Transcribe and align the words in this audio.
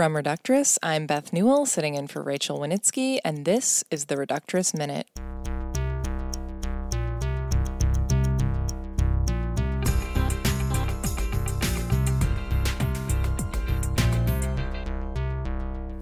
From 0.00 0.14
Reductress, 0.14 0.78
I'm 0.82 1.04
Beth 1.06 1.30
Newell, 1.30 1.66
sitting 1.66 1.94
in 1.94 2.06
for 2.06 2.22
Rachel 2.22 2.58
Winitsky, 2.58 3.18
and 3.22 3.44
this 3.44 3.84
is 3.90 4.06
the 4.06 4.14
Reductress 4.14 4.72
Minute. 4.74 5.06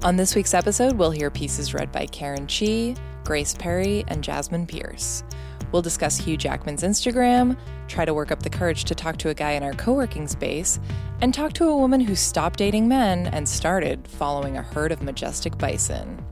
On 0.05 0.15
this 0.15 0.37
week's 0.37 0.55
episode, 0.55 0.93
we'll 0.93 1.11
hear 1.11 1.29
pieces 1.29 1.75
read 1.75 1.91
by 1.91 2.07
Karen 2.07 2.47
Chee, 2.47 2.95
Grace 3.25 3.57
Perry, 3.57 4.05
and 4.07 4.23
Jasmine 4.23 4.69
Pierce. 4.69 5.25
We'll 5.73 5.83
discuss 5.83 6.17
Hugh 6.17 6.37
Jackman's 6.37 6.83
Instagram, 6.83 7.57
try 7.89 8.05
to 8.05 8.15
work 8.15 8.31
up 8.33 8.43
the 8.43 8.51
courage 8.51 8.85
to 8.85 8.95
talk 8.95 9.17
to 9.19 9.29
a 9.29 9.35
guy 9.35 9.53
in 9.53 9.63
our 9.63 9.75
co 9.75 9.93
working 9.93 10.27
space, 10.27 10.81
and 11.21 11.35
talk 11.35 11.53
to 11.55 11.69
a 11.69 11.77
woman 11.77 12.01
who 12.01 12.15
stopped 12.15 12.59
dating 12.59 12.89
men 12.89 13.27
and 13.29 13.49
started 13.49 14.07
following 14.09 14.57
a 14.57 14.63
herd 14.63 14.93
of 14.93 15.03
majestic 15.03 15.59
bison. 15.59 16.25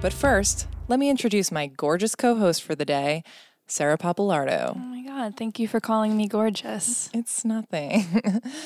But 0.00 0.12
first, 0.12 0.68
let 0.88 0.98
me 0.98 1.10
introduce 1.10 1.50
my 1.50 1.66
gorgeous 1.66 2.14
co 2.14 2.36
host 2.36 2.62
for 2.62 2.74
the 2.74 2.84
day, 2.84 3.22
Sarah 3.66 3.98
Pappalardo. 3.98 4.74
Oh 4.76 4.78
my 4.78 5.02
God, 5.02 5.36
thank 5.36 5.58
you 5.58 5.66
for 5.66 5.80
calling 5.80 6.16
me 6.16 6.28
gorgeous. 6.28 7.10
It's 7.12 7.44
nothing. 7.44 8.04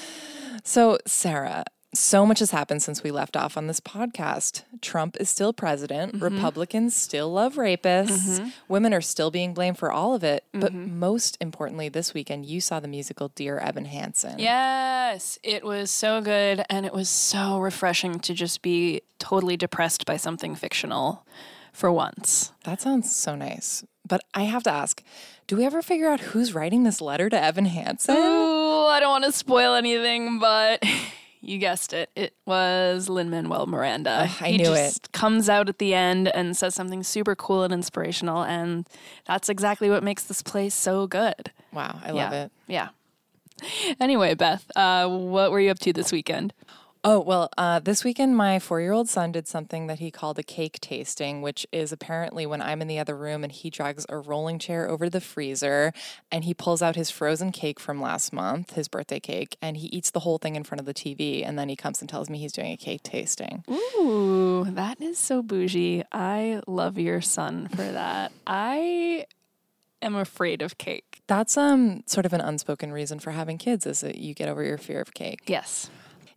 so, 0.65 0.99
Sarah, 1.07 1.65
so 1.93 2.25
much 2.25 2.39
has 2.39 2.53
happened 2.53 2.83
since 2.83 3.03
we 3.03 3.11
left 3.11 3.37
off 3.37 3.57
on 3.57 3.67
this 3.67 3.81
podcast. 3.81 4.63
Trump 4.81 5.17
is 5.19 5.29
still 5.29 5.53
president. 5.53 6.15
Mm-hmm. 6.15 6.25
Republicans 6.25 6.95
still 6.95 7.33
love 7.33 7.55
rapists. 7.55 8.39
Mm-hmm. 8.39 8.49
Women 8.69 8.95
are 8.95 9.01
still 9.01 9.31
being 9.31 9.55
blamed 9.55 9.79
for 9.79 9.91
all 9.91 10.15
of 10.15 10.23
it. 10.23 10.45
Mm-hmm. 10.53 10.61
But 10.61 10.73
most 10.73 11.37
importantly, 11.41 11.89
this 11.89 12.15
weekend, 12.15 12.47
you 12.47 12.61
saw 12.61 12.79
the 12.79 12.89
musical 12.89 13.29
Dear 13.29 13.59
Evan 13.59 13.87
Hansen. 13.87 14.39
Yes, 14.39 15.39
it 15.43 15.65
was 15.65 15.91
so 15.91 16.21
good. 16.21 16.65
And 16.71 16.87
it 16.87 16.93
was 16.93 17.09
so 17.09 17.59
refreshing 17.59 18.21
to 18.21 18.35
just 18.35 18.63
be 18.63 19.03
totally 19.19 19.57
depressed 19.57 20.07
by 20.07 20.17
something 20.17 20.55
fictional 20.55 21.27
for 21.73 21.91
once. 21.91 22.53
That 22.65 22.81
sounds 22.81 23.15
so 23.15 23.35
nice. 23.35 23.85
But 24.07 24.23
I 24.35 24.43
have 24.43 24.63
to 24.65 24.73
ask, 24.73 25.03
do 25.47 25.57
we 25.57 25.65
ever 25.65 25.83
figure 25.83 26.09
out 26.09 26.21
who's 26.21 26.55
writing 26.55 26.85
this 26.85 27.01
letter 27.01 27.29
to 27.29 27.41
Evan 27.41 27.65
Hansen? 27.65 28.17
Ooh, 28.17 28.87
I 28.87 28.99
don't 29.01 29.11
want 29.11 29.25
to 29.25 29.33
spoil 29.33 29.75
anything, 29.75 30.39
but 30.39 30.83
you 31.41 31.59
guessed 31.59 31.93
it. 31.93 32.11
It 32.15 32.35
was 32.47 33.09
Lin 33.09 33.31
Manuel 33.31 33.67
Miranda. 33.67 34.29
I 34.41 34.49
he 34.49 34.59
knew 34.59 34.73
it. 34.73 35.09
Comes 35.13 35.49
out 35.49 35.69
at 35.69 35.79
the 35.79 35.95
end 35.95 36.29
and 36.29 36.57
says 36.57 36.75
something 36.75 37.03
super 37.03 37.35
cool 37.35 37.65
and 37.65 37.73
inspirational, 37.73 38.43
and 38.43 38.89
that's 39.27 39.49
exactly 39.49 39.89
what 39.91 40.03
makes 40.03 40.25
this 40.25 40.43
place 40.43 40.75
so 40.75 41.07
good. 41.07 41.51
Wow, 41.73 42.01
I 42.05 42.11
love 42.11 42.33
yeah. 42.33 42.45
it. 42.45 42.53
Yeah. 42.67 42.89
Anyway, 43.99 44.35
Beth, 44.35 44.71
uh, 44.75 45.09
what 45.09 45.51
were 45.51 45.61
you 45.61 45.71
up 45.71 45.79
to 45.81 45.93
this 45.93 46.13
weekend? 46.13 46.53
Oh, 47.03 47.19
well, 47.21 47.49
uh, 47.57 47.79
this 47.79 48.05
weekend, 48.05 48.37
my 48.37 48.59
four 48.59 48.79
year 48.79 48.93
old 48.93 49.09
son 49.09 49.33
did 49.33 49.49
something 49.49 49.87
that 49.87 50.01
he 50.01 50.11
called 50.11 50.39
a 50.39 50.43
cake 50.43 50.79
tasting, 50.83 51.41
which 51.41 51.67
is 51.73 51.93
apparently 51.93 52.45
when 52.45 52.61
I'm 52.61 52.83
in 52.83 52.89
the 52.89 52.99
other 52.99 53.17
room 53.17 53.43
and 53.43 53.51
he 53.51 53.71
drags 53.71 54.05
a 54.11 54.19
rolling 54.19 54.59
chair 54.59 54.87
over 54.87 55.07
to 55.07 55.11
the 55.11 55.21
freezer 55.21 55.95
and 56.31 56.45
he 56.45 56.53
pulls 56.53 56.83
out 56.83 56.97
his 56.97 57.11
frozen 57.11 57.53
cake 57.53 57.81
from 57.81 58.03
last 58.03 58.35
month, 58.35 58.75
his 58.75 58.87
birthday 58.87 59.19
cake, 59.19 59.57
and 59.63 59.79
he 59.79 59.87
eats 59.87 60.11
the 60.11 60.21
whole 60.21 60.37
thing 60.37 60.57
in 60.57 60.63
front 60.65 60.79
of 60.79 60.85
the 60.85 60.93
TV. 60.93 61.43
And 61.47 61.59
then 61.59 61.71
he 61.71 61.77
comes 61.77 62.03
and 62.03 62.09
tells 62.09 62.29
me 62.29 62.37
he's 62.37 62.53
doing 62.53 62.73
a 62.73 62.77
cake 62.77 63.03
tasting. 63.03 63.65
Ooh, 63.71 64.67
that 64.69 65.01
is 65.01 65.19
so 65.19 65.43
bougie. 65.43 66.05
I 66.13 66.61
love 66.67 66.99
your 66.99 67.23
son 67.23 67.69
for 67.69 67.77
that. 67.77 68.31
I 68.47 69.25
am 70.03 70.17
afraid 70.17 70.61
of 70.61 70.77
cake. 70.77 71.23
That's 71.29 71.57
um 71.57 72.03
sort 72.05 72.27
of 72.27 72.35
an 72.35 72.43
unspoken 72.43 72.93
reason 72.93 73.21
for 73.21 73.31
having 73.31 73.57
kids 73.57 73.87
is 73.87 74.03
that 74.03 74.17
you 74.17 74.35
get 74.35 74.51
over 74.51 74.63
your 74.63 74.77
fear 74.77 75.01
of 75.01 75.15
cake. 75.15 75.41
Yes. 75.47 75.89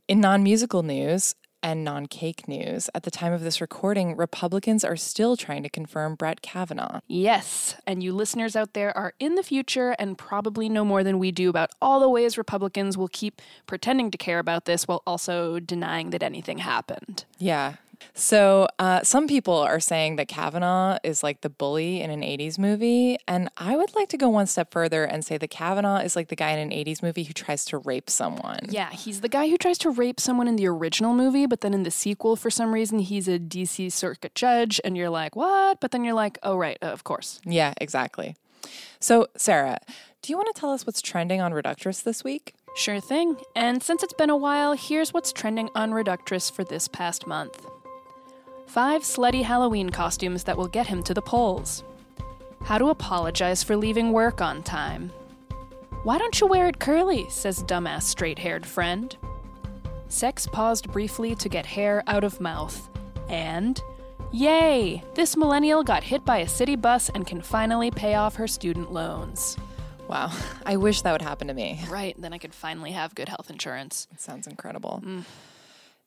In 0.10 0.20
non 0.20 0.44
musical 0.44 0.84
news 0.84 1.34
and 1.62 1.86
non 1.86 2.08
cake 2.08 2.46
news, 2.46 2.90
at 2.94 3.04
the 3.04 3.12
time 3.12 3.32
of 3.32 3.40
this 3.40 3.62
recording, 3.62 4.18
Republicans 4.18 4.84
are 4.84 4.98
still 4.98 5.38
trying 5.38 5.64
to 5.64 5.70
confirm 5.70 6.16
Brett 6.16 6.42
Kavanaugh. 6.42 7.00
Yes, 7.08 7.76
and 7.88 8.04
you 8.04 8.12
listeners 8.12 8.58
out 8.58 8.74
there 8.74 8.96
are 8.98 9.14
in 9.18 9.36
the 9.36 9.44
future 9.44 9.92
and 9.92 10.18
probably 10.18 10.68
know 10.68 10.84
more 10.84 11.06
than 11.06 11.20
we 11.20 11.32
do 11.32 11.50
about 11.50 11.70
all 11.82 12.02
the 12.02 12.10
ways 12.10 12.38
Republicans 12.38 12.98
will 12.98 13.08
keep 13.08 13.42
pretending 13.66 14.12
to 14.12 14.18
care 14.18 14.40
about 14.40 14.66
this 14.66 14.90
while 14.90 15.02
also 15.08 15.58
denying 15.62 16.10
that 16.10 16.22
anything 16.22 16.58
happened. 16.58 17.24
Yeah, 17.40 17.76
so, 18.14 18.68
uh, 18.80 19.04
some 19.04 19.28
people 19.28 19.56
are 19.56 19.80
saying 19.80 20.18
that 20.18 20.28
Kavanaugh 20.28 20.98
is 21.04 21.24
like 21.24 21.42
the 21.42 21.50
bully 21.50 22.02
in 22.02 22.10
an 22.10 22.22
80s 22.22 22.60
movie. 22.60 23.18
And 23.28 23.50
I 23.58 23.76
would 23.76 23.96
like 23.96 24.10
to 24.10 24.18
go 24.18 24.30
one 24.30 24.48
step 24.48 24.72
further 24.72 25.04
and 25.04 25.26
say 25.26 25.38
that 25.38 25.50
Kavanaugh 25.50 25.98
is 25.98 26.16
like 26.16 26.28
the 26.28 26.36
guy 26.36 26.52
in 26.52 26.60
an 26.60 26.70
80s 26.70 27.02
movie 27.02 27.24
who 27.24 27.34
tries 27.34 27.66
to 27.66 27.78
rape 27.78 28.10
someone. 28.10 28.60
Yeah, 28.70 28.92
he's 28.92 29.22
the 29.22 29.30
guy 29.30 29.50
who 29.50 29.58
tries 29.58 29.78
to 29.80 29.90
rape 29.90 30.20
someone 30.20 30.48
in 30.48 30.56
the 30.56 30.68
original 30.68 31.14
movie, 31.14 31.46
but 31.46 31.62
then 31.62 31.74
in 31.74 31.84
the 31.84 31.92
sequel, 31.92 32.36
for 32.36 32.50
some 32.50 32.74
reason, 32.74 33.00
he's 33.00 33.28
a 33.28 33.40
DC 33.40 33.92
circuit 33.92 34.36
judge. 34.36 34.80
And 34.84 34.96
you're 34.96 35.10
like, 35.10 35.36
what? 35.36 35.80
But 35.80 35.92
then 35.92 36.04
you're 36.04 36.14
like, 36.14 36.38
oh, 36.44 36.58
right, 36.58 36.78
uh, 36.82 36.88
of 36.88 37.04
course. 37.04 37.42
Yeah, 37.46 37.74
exactly. 37.80 38.36
So, 39.00 39.28
Sarah, 39.36 39.80
do 40.22 40.32
you 40.32 40.38
want 40.38 40.54
to 40.54 40.60
tell 40.60 40.72
us 40.72 40.86
what's 40.86 41.02
trending 41.02 41.42
on 41.42 41.52
Reductress 41.52 42.04
this 42.04 42.24
week? 42.24 42.54
Sure 42.76 43.00
thing. 43.00 43.38
And 43.56 43.84
since 43.84 44.02
it's 44.02 44.14
been 44.14 44.30
a 44.30 44.38
while, 44.38 44.74
here's 44.74 45.14
what's 45.14 45.32
trending 45.34 45.70
on 45.76 45.92
Reductress 45.92 46.52
for 46.52 46.64
this 46.64 46.88
past 46.88 47.28
month. 47.28 47.66
Five 48.74 49.04
slutty 49.04 49.44
Halloween 49.44 49.92
costumes 49.92 50.46
that 50.46 50.58
will 50.58 50.68
get 50.68 50.88
him 50.88 51.04
to 51.04 51.14
the 51.14 51.22
polls. 51.22 51.84
How 52.64 52.80
to 52.80 52.90
apologize 52.90 53.62
for 53.62 53.76
leaving 53.76 54.12
work 54.12 54.42
on 54.42 54.64
time. 54.64 55.12
Why 56.02 56.18
don't 56.18 56.42
you 56.42 56.48
wear 56.48 56.68
it 56.70 56.80
curly? 56.80 57.30
says 57.30 57.64
dumbass 57.66 58.02
straight 58.02 58.40
haired 58.40 58.66
friend. 58.66 59.16
Sex 60.08 60.48
paused 60.48 60.92
briefly 60.92 61.36
to 61.36 61.50
get 61.50 61.68
hair 61.68 62.02
out 62.08 62.24
of 62.24 62.42
mouth. 62.42 62.90
And, 63.30 63.80
yay! 64.32 65.04
This 65.14 65.38
millennial 65.38 65.84
got 65.84 66.04
hit 66.04 66.26
by 66.26 66.40
a 66.40 66.48
city 66.48 66.76
bus 66.76 67.10
and 67.10 67.28
can 67.28 67.44
finally 67.44 67.92
pay 67.92 68.16
off 68.16 68.38
her 68.38 68.48
student 68.48 68.92
loans. 68.92 69.56
Wow, 70.08 70.32
I 70.66 70.78
wish 70.78 71.04
that 71.04 71.12
would 71.12 71.22
happen 71.22 71.48
to 71.48 71.54
me. 71.54 71.80
Right, 71.92 72.20
then 72.20 72.34
I 72.34 72.40
could 72.40 72.56
finally 72.56 72.94
have 72.94 73.14
good 73.14 73.30
health 73.30 73.52
insurance. 73.52 74.08
It 74.12 74.20
sounds 74.20 74.48
incredible. 74.48 75.04
Mm. 75.06 75.26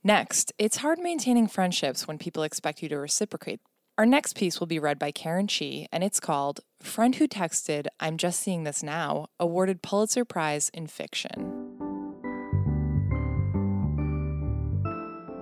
Next, 0.06 0.52
it's 0.56 0.76
hard 0.76 1.00
maintaining 1.00 1.48
friendships 1.48 2.06
when 2.06 2.16
people 2.16 2.44
expect 2.44 2.80
you 2.80 2.88
to 2.90 2.96
reciprocate. 2.96 3.58
Our 3.98 4.06
next 4.06 4.36
piece 4.36 4.60
will 4.60 4.68
be 4.68 4.78
read 4.78 5.00
by 5.00 5.10
Karen 5.10 5.48
Chee, 5.48 5.88
and 5.90 6.04
it's 6.04 6.20
called 6.20 6.60
Friend 6.80 7.12
Who 7.12 7.26
Texted, 7.26 7.88
I'm 7.98 8.16
Just 8.16 8.38
Seeing 8.38 8.62
This 8.62 8.84
Now, 8.84 9.26
awarded 9.40 9.82
Pulitzer 9.82 10.24
Prize 10.24 10.68
in 10.68 10.86
Fiction. 10.86 11.50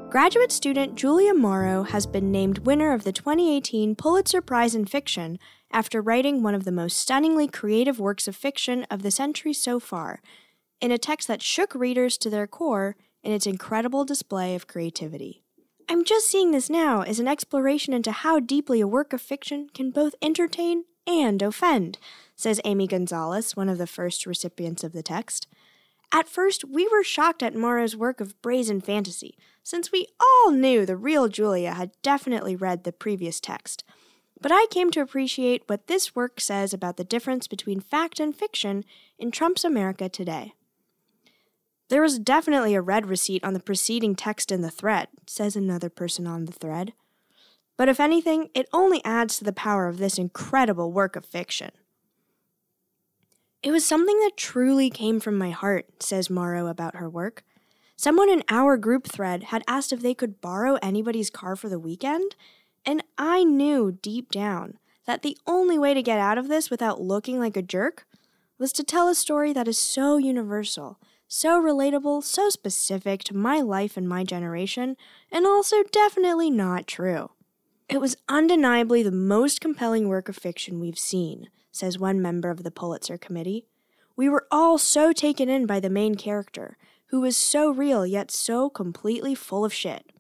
Graduate 0.09 0.51
student 0.51 0.95
Julia 0.95 1.35
Morrow 1.35 1.83
has 1.83 2.07
been 2.07 2.33
named 2.33 2.61
winner 2.61 2.95
of 2.95 3.05
the 3.05 3.13
2018 3.13 3.95
Pulitzer 3.97 4.41
Prize 4.41 4.75
in 4.75 4.87
Fiction 4.87 5.39
after 5.73 6.01
writing 6.01 6.43
one 6.43 6.55
of 6.55 6.65
the 6.65 6.73
most 6.73 6.97
stunningly 6.97 7.47
creative 7.47 8.01
works 8.01 8.27
of 8.27 8.35
fiction 8.35 8.85
of 8.85 9.03
the 9.03 9.11
century 9.11 9.53
so 9.53 9.79
far, 9.79 10.23
in 10.81 10.91
a 10.91 10.97
text 10.97 11.29
that 11.29 11.43
shook 11.43 11.75
readers 11.75 12.17
to 12.17 12.31
their 12.31 12.47
core 12.47 12.97
in 13.25 13.33
its 13.33 13.47
incredible 13.47 14.05
display 14.05 14.55
of 14.55 14.69
creativity. 14.69 15.43
I'm 15.89 16.05
just 16.05 16.29
seeing 16.29 16.53
this 16.53 16.71
now 16.71 17.03
as 17.03 17.19
an 17.19 17.27
exploration 17.27 17.93
into 17.93 18.13
how 18.13 18.39
deeply 18.39 18.81
a 18.81 18.87
work 18.87 19.13
of 19.13 19.21
fiction 19.21 19.69
can 19.75 19.91
both 19.91 20.15
entertain 20.23 20.85
and 21.07 21.43
offend, 21.43 21.99
says 22.37 22.61
Amy 22.65 22.87
Gonzalez, 22.87 23.57
one 23.57 23.69
of 23.69 23.79
the 23.79 23.87
first 23.87 24.25
recipients 24.25 24.85
of 24.85 24.93
the 24.93 25.03
text. 25.03 25.47
At 26.13 26.29
first, 26.29 26.65
we 26.65 26.87
were 26.87 27.03
shocked 27.03 27.43
at 27.43 27.57
Morrow's 27.57 27.97
work 27.97 28.21
of 28.21 28.41
brazen 28.41 28.81
fantasy, 28.81 29.37
since 29.63 29.91
we 29.91 30.07
all 30.21 30.53
knew 30.53 30.87
the 30.87 30.97
real 30.97 31.29
Julia 31.29 31.73
had 31.73 31.91
definitely 32.03 32.55
read 32.55 32.85
the 32.85 32.93
previous 32.93 33.41
text. 33.41 33.85
But 34.41 34.53
I 34.53 34.67
came 34.71 34.91
to 34.93 35.01
appreciate 35.01 35.65
what 35.67 35.87
this 35.87 36.15
work 36.15 36.41
says 36.41 36.73
about 36.73 36.97
the 36.97 37.05
difference 37.05 37.47
between 37.47 37.81
fact 37.81 38.21
and 38.21 38.35
fiction 38.37 38.85
in 39.19 39.31
Trump's 39.31 39.65
America 39.65 40.09
today. 40.09 40.55
There 41.89 42.03
was 42.03 42.19
definitely 42.19 42.75
a 42.75 42.81
red 42.81 43.07
receipt 43.07 43.45
on 43.45 43.55
the 43.55 43.61
preceding 43.61 44.15
text 44.15 44.51
in 44.51 44.63
the 44.63 44.71
thread, 44.71 45.09
says 45.27 45.55
another 45.55 45.91
person 45.91 46.27
on 46.27 46.47
the 46.47 46.53
thread. 46.53 46.95
But 47.77 47.89
if 47.89 48.01
anything, 48.01 48.49
it 48.55 48.69
only 48.73 49.05
adds 49.05 49.39
to 49.39 49.45
the 49.45 49.53
power 49.53 49.89
of 49.89 49.99
this 49.99 50.17
incredible 50.17 50.93
work 50.93 51.17
of 51.17 51.27
fiction. 51.27 51.71
It 53.63 53.71
was 53.71 53.85
something 53.85 54.19
that 54.21 54.37
truly 54.37 54.91
came 54.91 55.21
from 55.21 55.39
my 55.39 55.51
heart, 55.51 56.03
says 56.03 56.31
Morrow 56.31 56.67
about 56.67 56.97
her 56.97 57.09
work. 57.09 57.43
Someone 57.97 58.29
in 58.29 58.45
our 58.49 58.77
group 58.77 59.07
thread 59.07 59.45
had 59.45 59.63
asked 59.67 59.93
if 59.93 60.03
they 60.03 60.15
could 60.15 60.41
borrow 60.41 60.79
anybody's 60.83 61.31
car 61.31 61.57
for 61.57 61.69
the 61.69 61.79
weekend, 61.79 62.35
and 62.85 63.03
I 63.17 63.45
knew 63.45 63.93
deep 63.93 64.31
down 64.31 64.79
that 65.07 65.23
the 65.23 65.39
only 65.47 65.79
way 65.79 65.95
to 65.95 66.03
get 66.03 66.19
out 66.19 66.39
of 66.39 66.49
this 66.49 66.71
without 66.71 67.01
looking 67.01 67.39
like 67.39 67.57
a 67.57 67.63
jerk 67.63 68.07
was 68.59 68.73
to 68.73 68.85
tell 68.85 69.09
a 69.09 69.15
story 69.15 69.53
that 69.53 69.69
is 69.69 69.79
so 69.79 70.17
universal 70.17 70.99
so 71.35 71.61
relatable, 71.61 72.23
so 72.23 72.49
specific 72.49 73.25
to 73.25 73.37
my 73.37 73.61
life 73.61 73.97
and 73.97 74.09
my 74.09 74.23
generation, 74.23 74.97
and 75.33 75.45
also 75.45 75.83
definitely 75.91 76.51
not 76.51 76.87
true. 76.87 77.31
It 77.89 78.01
was 78.01 78.17
undeniably 78.29 79.03
the 79.03 79.11
most 79.11 79.61
compelling 79.61 80.09
work 80.09 80.29
of 80.29 80.37
fiction 80.37 80.79
we've 80.79 80.99
seen, 80.99 81.49
says 81.73 81.99
one 81.99 82.23
member 82.23 82.51
of 82.51 82.63
the 82.63 82.71
Pulitzer 82.71 83.19
Committee. 83.19 83.67
We 84.17 84.29
were 84.29 84.47
all 84.51 84.79
so 84.79 85.13
taken 85.13 85.49
in 85.49 85.67
by 85.67 85.81
the 85.81 85.91
main 85.91 86.15
character, 86.15 86.77
who 87.07 87.21
was 87.21 87.37
so 87.37 87.71
real 87.71 88.07
yet 88.07 88.31
so 88.31 88.71
completely 88.71 89.35
full 89.35 89.65
of 89.65 89.75
shit. 89.75 90.13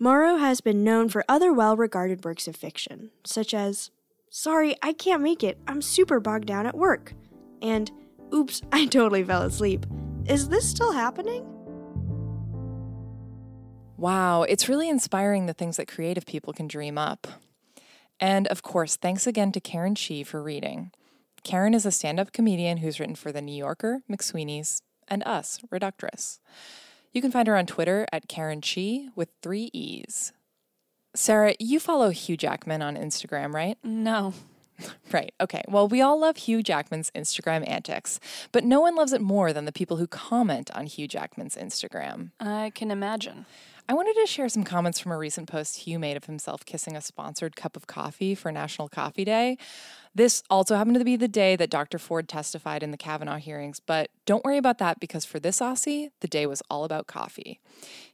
Morrow 0.00 0.36
has 0.36 0.60
been 0.60 0.82
known 0.82 1.08
for 1.08 1.24
other 1.28 1.52
well 1.52 1.76
regarded 1.76 2.24
works 2.24 2.48
of 2.48 2.56
fiction, 2.56 3.10
such 3.24 3.54
as 3.54 3.90
Sorry, 4.30 4.74
I 4.82 4.92
can't 4.92 5.22
make 5.22 5.44
it. 5.44 5.58
I'm 5.68 5.80
super 5.80 6.18
bogged 6.18 6.46
down 6.46 6.66
at 6.66 6.76
work. 6.76 7.14
And 7.62 7.92
Oops, 8.34 8.62
I 8.72 8.86
totally 8.86 9.22
fell 9.22 9.42
asleep. 9.42 9.86
Is 10.26 10.48
this 10.48 10.68
still 10.68 10.92
happening? 10.92 11.44
Wow, 13.98 14.42
it's 14.42 14.68
really 14.68 14.88
inspiring 14.88 15.46
the 15.46 15.52
things 15.52 15.76
that 15.76 15.86
creative 15.86 16.24
people 16.24 16.52
can 16.52 16.66
dream 16.66 16.96
up. 16.96 17.26
And 18.18 18.46
of 18.48 18.62
course, 18.62 18.96
thanks 18.96 19.26
again 19.26 19.52
to 19.52 19.60
Karen 19.60 19.94
Chee 19.94 20.24
for 20.24 20.42
reading. 20.42 20.92
Karen 21.42 21.74
is 21.74 21.84
a 21.84 21.90
stand 21.90 22.18
up 22.18 22.32
comedian 22.32 22.78
who's 22.78 22.98
written 22.98 23.14
for 23.14 23.32
The 23.32 23.42
New 23.42 23.54
Yorker, 23.54 24.00
McSweeney's, 24.10 24.80
and 25.08 25.22
us, 25.24 25.60
Reductress. 25.70 26.40
You 27.12 27.20
can 27.20 27.30
find 27.30 27.46
her 27.46 27.56
on 27.56 27.66
Twitter 27.66 28.06
at 28.10 28.26
Karen 28.26 28.62
Chee 28.62 29.10
with 29.14 29.28
three 29.42 29.68
E's. 29.74 30.32
Sarah, 31.14 31.54
you 31.60 31.78
follow 31.78 32.10
Hugh 32.10 32.36
Jackman 32.36 32.82
on 32.82 32.96
Instagram, 32.96 33.52
right? 33.52 33.76
No. 33.84 34.32
Right. 35.12 35.32
Okay. 35.40 35.62
Well, 35.68 35.88
we 35.88 36.00
all 36.00 36.18
love 36.18 36.36
Hugh 36.36 36.62
Jackman's 36.62 37.10
Instagram 37.12 37.68
antics, 37.68 38.18
but 38.50 38.64
no 38.64 38.80
one 38.80 38.96
loves 38.96 39.12
it 39.12 39.20
more 39.20 39.52
than 39.52 39.64
the 39.64 39.72
people 39.72 39.98
who 39.98 40.06
comment 40.06 40.70
on 40.74 40.86
Hugh 40.86 41.06
Jackman's 41.06 41.54
Instagram. 41.54 42.30
I 42.40 42.72
can 42.74 42.90
imagine. 42.90 43.46
I 43.86 43.92
wanted 43.92 44.14
to 44.14 44.26
share 44.26 44.48
some 44.48 44.64
comments 44.64 44.98
from 44.98 45.12
a 45.12 45.18
recent 45.18 45.46
post 45.46 45.80
Hugh 45.80 45.98
made 45.98 46.16
of 46.16 46.24
himself 46.24 46.64
kissing 46.64 46.96
a 46.96 47.02
sponsored 47.02 47.54
cup 47.54 47.76
of 47.76 47.86
coffee 47.86 48.34
for 48.34 48.50
National 48.50 48.88
Coffee 48.88 49.26
Day. 49.26 49.58
This 50.14 50.42
also 50.48 50.74
happened 50.74 50.96
to 50.96 51.04
be 51.04 51.16
the 51.16 51.28
day 51.28 51.54
that 51.56 51.68
Dr. 51.68 51.98
Ford 51.98 52.26
testified 52.26 52.82
in 52.82 52.92
the 52.92 52.96
Kavanaugh 52.96 53.36
hearings, 53.36 53.80
but 53.80 54.08
don't 54.24 54.44
worry 54.44 54.56
about 54.56 54.78
that 54.78 55.00
because 55.00 55.26
for 55.26 55.38
this 55.38 55.60
Aussie, 55.60 56.10
the 56.20 56.28
day 56.28 56.46
was 56.46 56.62
all 56.70 56.84
about 56.84 57.06
coffee. 57.06 57.60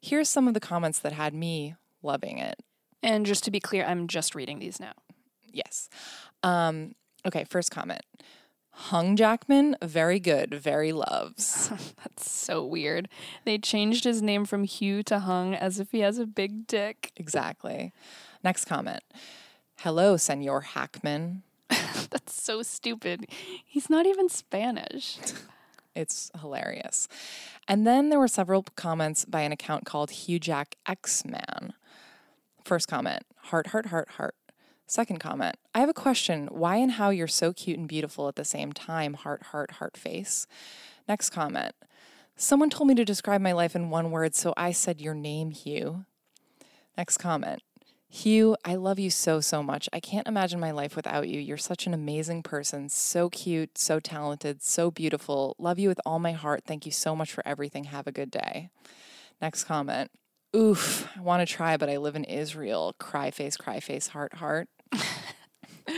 Here's 0.00 0.28
some 0.28 0.48
of 0.48 0.54
the 0.54 0.60
comments 0.60 0.98
that 0.98 1.12
had 1.12 1.34
me 1.34 1.76
loving 2.02 2.38
it. 2.38 2.58
And 3.00 3.24
just 3.24 3.44
to 3.44 3.50
be 3.52 3.60
clear, 3.60 3.84
I'm 3.84 4.08
just 4.08 4.34
reading 4.34 4.58
these 4.58 4.80
now. 4.80 4.94
Yes. 5.52 5.88
Um, 6.42 6.94
okay, 7.26 7.44
first 7.44 7.70
comment. 7.70 8.02
Hung 8.72 9.16
Jackman, 9.16 9.76
very 9.82 10.20
good, 10.20 10.54
very 10.54 10.92
loves. 10.92 11.68
That's 12.02 12.30
so 12.30 12.64
weird. 12.64 13.08
They 13.44 13.58
changed 13.58 14.04
his 14.04 14.22
name 14.22 14.44
from 14.44 14.64
Hugh 14.64 15.02
to 15.04 15.20
Hung 15.20 15.54
as 15.54 15.80
if 15.80 15.90
he 15.90 16.00
has 16.00 16.18
a 16.18 16.26
big 16.26 16.66
dick. 16.66 17.12
Exactly. 17.16 17.92
Next 18.42 18.64
comment. 18.64 19.02
Hello, 19.80 20.16
Senor 20.16 20.62
Hackman. 20.62 21.42
That's 21.68 22.42
so 22.42 22.62
stupid. 22.62 23.26
He's 23.64 23.90
not 23.90 24.06
even 24.06 24.28
Spanish. 24.28 25.18
It's 25.92 26.30
hilarious. 26.40 27.08
And 27.66 27.84
then 27.84 28.10
there 28.10 28.20
were 28.20 28.28
several 28.28 28.62
comments 28.76 29.24
by 29.24 29.40
an 29.40 29.50
account 29.50 29.84
called 29.84 30.12
Hugh 30.12 30.38
Jack 30.38 30.76
X 30.86 31.24
Man. 31.24 31.72
First 32.64 32.86
comment 32.86 33.24
heart, 33.36 33.68
heart, 33.68 33.86
heart, 33.86 34.10
heart. 34.10 34.36
Second 34.90 35.20
comment 35.20 35.54
I 35.72 35.78
have 35.78 35.88
a 35.88 35.94
question. 35.94 36.48
Why 36.50 36.74
and 36.74 36.90
how 36.90 37.10
you're 37.10 37.28
so 37.28 37.52
cute 37.52 37.78
and 37.78 37.86
beautiful 37.86 38.26
at 38.26 38.34
the 38.34 38.44
same 38.44 38.72
time? 38.72 39.14
Heart, 39.14 39.44
heart, 39.44 39.70
heart 39.72 39.96
face. 39.96 40.48
Next 41.08 41.30
comment. 41.30 41.76
Someone 42.34 42.70
told 42.70 42.88
me 42.88 42.96
to 42.96 43.04
describe 43.04 43.40
my 43.40 43.52
life 43.52 43.76
in 43.76 43.90
one 43.90 44.10
word, 44.10 44.34
so 44.34 44.52
I 44.56 44.72
said 44.72 45.00
your 45.00 45.14
name, 45.14 45.52
Hugh. 45.52 46.06
Next 46.98 47.18
comment. 47.18 47.62
Hugh, 48.08 48.56
I 48.64 48.74
love 48.74 48.98
you 48.98 49.10
so, 49.10 49.40
so 49.40 49.62
much. 49.62 49.88
I 49.92 50.00
can't 50.00 50.26
imagine 50.26 50.58
my 50.58 50.72
life 50.72 50.96
without 50.96 51.28
you. 51.28 51.38
You're 51.38 51.56
such 51.56 51.86
an 51.86 51.94
amazing 51.94 52.42
person, 52.42 52.88
so 52.88 53.30
cute, 53.30 53.78
so 53.78 54.00
talented, 54.00 54.60
so 54.60 54.90
beautiful. 54.90 55.54
Love 55.56 55.78
you 55.78 55.86
with 55.86 56.00
all 56.04 56.18
my 56.18 56.32
heart. 56.32 56.64
Thank 56.66 56.84
you 56.84 56.90
so 56.90 57.14
much 57.14 57.30
for 57.30 57.46
everything. 57.46 57.84
Have 57.84 58.08
a 58.08 58.12
good 58.12 58.32
day. 58.32 58.70
Next 59.40 59.62
comment. 59.62 60.10
Oof, 60.56 61.08
I 61.16 61.20
want 61.20 61.46
to 61.46 61.54
try, 61.54 61.76
but 61.76 61.88
I 61.88 61.96
live 61.98 62.16
in 62.16 62.24
Israel. 62.24 62.92
Cry 62.98 63.30
face, 63.30 63.56
cry 63.56 63.78
face, 63.78 64.08
heart, 64.08 64.34
heart. 64.34 64.68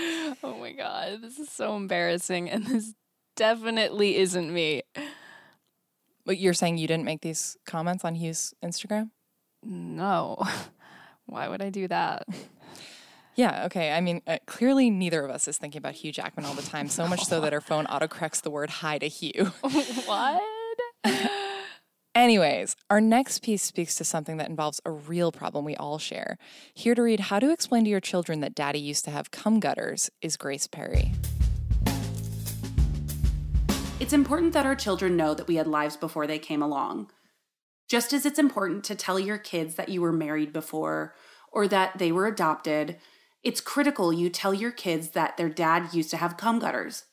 oh 0.43 0.57
my 0.61 0.73
god, 0.73 1.23
this 1.23 1.39
is 1.39 1.49
so 1.49 1.77
embarrassing, 1.77 2.51
and 2.51 2.67
this 2.67 2.95
definitely 3.37 4.17
isn't 4.17 4.53
me. 4.53 4.83
But 6.25 6.39
you're 6.39 6.55
saying 6.55 6.79
you 6.79 6.87
didn't 6.87 7.05
make 7.05 7.21
these 7.21 7.57
comments 7.67 8.05
on 8.05 8.15
Hugh's 8.15 8.55
Instagram? 8.65 9.11
No. 9.63 10.43
Why 11.27 11.49
would 11.49 11.63
I 11.63 11.71
do 11.71 11.89
that? 11.89 12.27
Yeah, 13.35 13.65
okay. 13.65 13.93
I 13.93 14.03
mean, 14.03 14.21
uh, 14.27 14.37
clearly 14.47 14.91
neither 14.91 15.25
of 15.25 15.31
us 15.31 15.49
is 15.49 15.57
thinking 15.57 15.79
about 15.79 15.95
Hugh 15.95 16.13
Jackman 16.13 16.45
all 16.45 16.53
the 16.53 16.61
time, 16.61 16.89
so 16.89 17.09
much 17.09 17.25
so 17.25 17.41
that 17.41 17.55
our 17.55 17.63
phone 17.63 17.87
autocorrects 17.87 18.43
the 18.43 18.51
word 18.51 18.69
hi 18.69 18.99
to 18.99 19.09
Hugh. 19.09 19.47
what? 20.05 20.43
Anyways, 22.15 22.77
our 22.91 23.01
next 23.01 23.43
piece 23.43 23.63
speaks 23.63 23.95
to 23.95 24.05
something 24.05 24.37
that 24.37 24.51
involves 24.51 24.83
a 24.85 24.91
real 24.91 25.33
problem 25.33 25.65
we 25.65 25.75
all 25.77 25.99
share. 25.99 26.37
Here 26.75 26.95
to 26.95 27.01
read 27.01 27.21
How 27.21 27.39
to 27.39 27.51
Explain 27.51 27.85
to 27.85 27.91
Your 27.91 28.01
Children 28.01 28.41
That 28.41 28.55
Daddy 28.55 28.81
Used 28.81 29.07
to 29.07 29.11
Have 29.11 29.31
Cum 29.31 29.61
Gutters 29.61 30.11
is 30.21 30.37
Grace 30.37 30.67
Perry. 30.67 31.13
It's 33.99 34.13
important 34.13 34.53
that 34.53 34.67
our 34.67 34.75
children 34.75 35.17
know 35.17 35.33
that 35.33 35.49
we 35.49 35.55
had 35.55 35.67
lives 35.67 35.97
before 35.97 36.27
they 36.27 36.39
came 36.39 36.61
along. 36.61 37.11
Just 37.89 38.13
as 38.13 38.27
it's 38.27 38.39
important 38.39 38.85
to 38.85 38.95
tell 38.95 39.19
your 39.19 39.39
kids 39.39 39.77
that 39.77 39.89
you 39.89 40.03
were 40.03 40.13
married 40.13 40.53
before 40.53 41.15
or 41.51 41.67
that 41.67 41.97
they 41.97 42.13
were 42.13 42.27
adopted, 42.27 42.99
it's 43.43 43.63
critical 43.63 44.13
you 44.13 44.29
tell 44.29 44.53
your 44.53 44.71
kids 44.71 45.11
that 45.11 45.39
their 45.39 45.49
dad 45.49 45.95
used 45.95 46.11
to 46.11 46.19
have 46.19 46.37
cum 46.37 46.59
gutters 46.59 47.05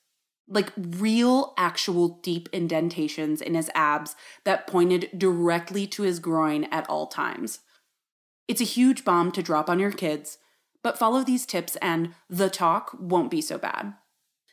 like 0.50 0.72
real, 0.76 1.54
actual 1.58 2.20
deep 2.24 2.50
indentations 2.52 3.42
in 3.42 3.54
his 3.54 3.70
abs 3.76 4.16
that 4.44 4.68
pointed 4.68 5.10
directly 5.18 5.86
to 5.88 6.04
his 6.04 6.20
groin 6.20 6.66
at 6.66 6.90
all 6.90 7.08
times. 7.08 7.60
It's 8.48 8.62
a 8.62 8.66
huge 8.66 9.06
bomb 9.06 9.32
to 9.34 9.44
drop 9.44 9.70
on 9.70 9.80
your 9.80 9.92
kids, 9.92 10.40
but 10.82 10.98
follow 10.98 11.24
these 11.24 11.46
tips 11.46 11.76
and 11.78 12.16
the 12.30 12.50
talk 12.50 12.98
won't 13.00 13.32
be 13.32 13.42
so 13.42 13.58
bad. 13.58 13.94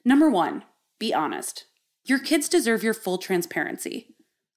Number 0.05 0.29
one, 0.29 0.65
be 0.99 1.15
honest. 1.15 1.65
Your 2.05 2.19
kids 2.19 2.49
deserve 2.49 2.83
your 2.83 2.95
full 2.95 3.19
transparency. 3.19 4.15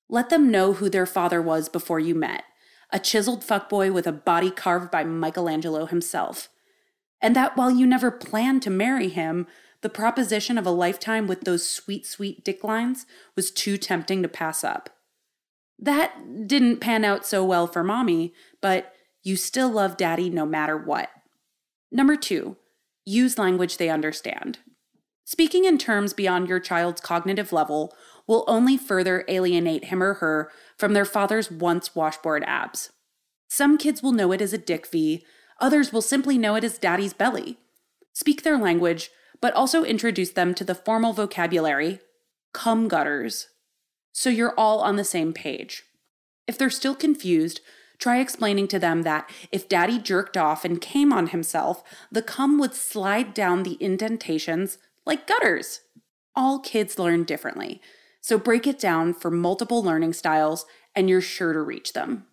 Let 0.09 0.29
them 0.29 0.51
know 0.51 0.73
who 0.73 0.89
their 0.89 1.05
father 1.05 1.41
was 1.41 1.69
before 1.69 1.99
you 1.99 2.15
met 2.15 2.43
a 2.91 2.99
chiseled 2.99 3.43
fuckboy 3.43 3.93
with 3.93 4.07
a 4.07 4.11
body 4.11 4.49
carved 4.49 4.89
by 4.89 5.03
Michelangelo 5.03 5.85
himself. 5.85 6.49
And 7.21 7.35
that 7.35 7.55
while 7.55 7.69
you 7.69 7.85
never 7.85 8.09
planned 8.11 8.63
to 8.63 8.69
marry 8.69 9.09
him, 9.09 9.47
the 9.81 9.89
proposition 9.89 10.57
of 10.57 10.65
a 10.65 10.71
lifetime 10.71 11.27
with 11.27 11.41
those 11.41 11.67
sweet, 11.67 12.05
sweet 12.05 12.43
dick 12.43 12.63
lines 12.63 13.05
was 13.35 13.51
too 13.51 13.77
tempting 13.77 14.21
to 14.21 14.29
pass 14.29 14.63
up. 14.63 14.89
That 15.77 16.47
didn't 16.47 16.81
pan 16.81 17.05
out 17.05 17.25
so 17.25 17.45
well 17.45 17.65
for 17.65 17.83
mommy, 17.83 18.33
but 18.61 18.93
you 19.23 19.37
still 19.37 19.69
love 19.69 19.97
daddy 19.97 20.29
no 20.29 20.45
matter 20.45 20.77
what. 20.77 21.09
Number 21.91 22.15
two, 22.15 22.57
use 23.05 23.37
language 23.37 23.77
they 23.77 23.89
understand. 23.89 24.59
Speaking 25.23 25.65
in 25.65 25.77
terms 25.77 26.13
beyond 26.13 26.49
your 26.49 26.59
child's 26.59 27.01
cognitive 27.01 27.53
level 27.53 27.93
will 28.27 28.43
only 28.47 28.77
further 28.77 29.23
alienate 29.27 29.85
him 29.85 30.03
or 30.03 30.15
her 30.15 30.51
from 30.77 30.93
their 30.93 31.05
father's 31.05 31.49
once 31.49 31.95
washboard 31.95 32.43
abs. 32.45 32.91
Some 33.47 33.77
kids 33.77 34.03
will 34.03 34.11
know 34.11 34.31
it 34.31 34.41
as 34.41 34.53
a 34.53 34.57
dick 34.57 34.87
V, 34.87 35.23
others 35.59 35.93
will 35.93 36.01
simply 36.01 36.37
know 36.37 36.55
it 36.55 36.63
as 36.63 36.77
daddy's 36.77 37.13
belly. 37.13 37.57
Speak 38.13 38.43
their 38.43 38.57
language, 38.57 39.11
but 39.41 39.53
also 39.53 39.83
introduce 39.83 40.31
them 40.31 40.53
to 40.55 40.63
the 40.63 40.75
formal 40.75 41.13
vocabulary, 41.13 41.99
cum 42.53 42.87
gutters, 42.87 43.47
so 44.11 44.29
you're 44.29 44.53
all 44.57 44.81
on 44.81 44.95
the 44.95 45.03
same 45.03 45.33
page. 45.33 45.83
If 46.47 46.57
they're 46.57 46.69
still 46.69 46.95
confused, 46.95 47.61
try 47.99 48.19
explaining 48.19 48.67
to 48.69 48.79
them 48.79 49.03
that 49.03 49.29
if 49.51 49.69
daddy 49.69 49.99
jerked 49.99 50.35
off 50.35 50.65
and 50.65 50.81
came 50.81 51.13
on 51.13 51.27
himself, 51.27 51.83
the 52.11 52.21
cum 52.21 52.57
would 52.59 52.73
slide 52.73 53.33
down 53.33 53.63
the 53.63 53.75
indentations 53.75 54.77
like 55.05 55.27
gutters. 55.27 55.81
All 56.35 56.59
kids 56.59 56.97
learn 56.99 57.23
differently, 57.23 57.81
so 58.21 58.37
break 58.37 58.65
it 58.65 58.79
down 58.79 59.13
for 59.13 59.31
multiple 59.31 59.83
learning 59.83 60.13
styles 60.13 60.65
and 60.95 61.09
you're 61.09 61.21
sure 61.21 61.53
to 61.53 61.61
reach 61.61 61.93
them. 61.93 62.25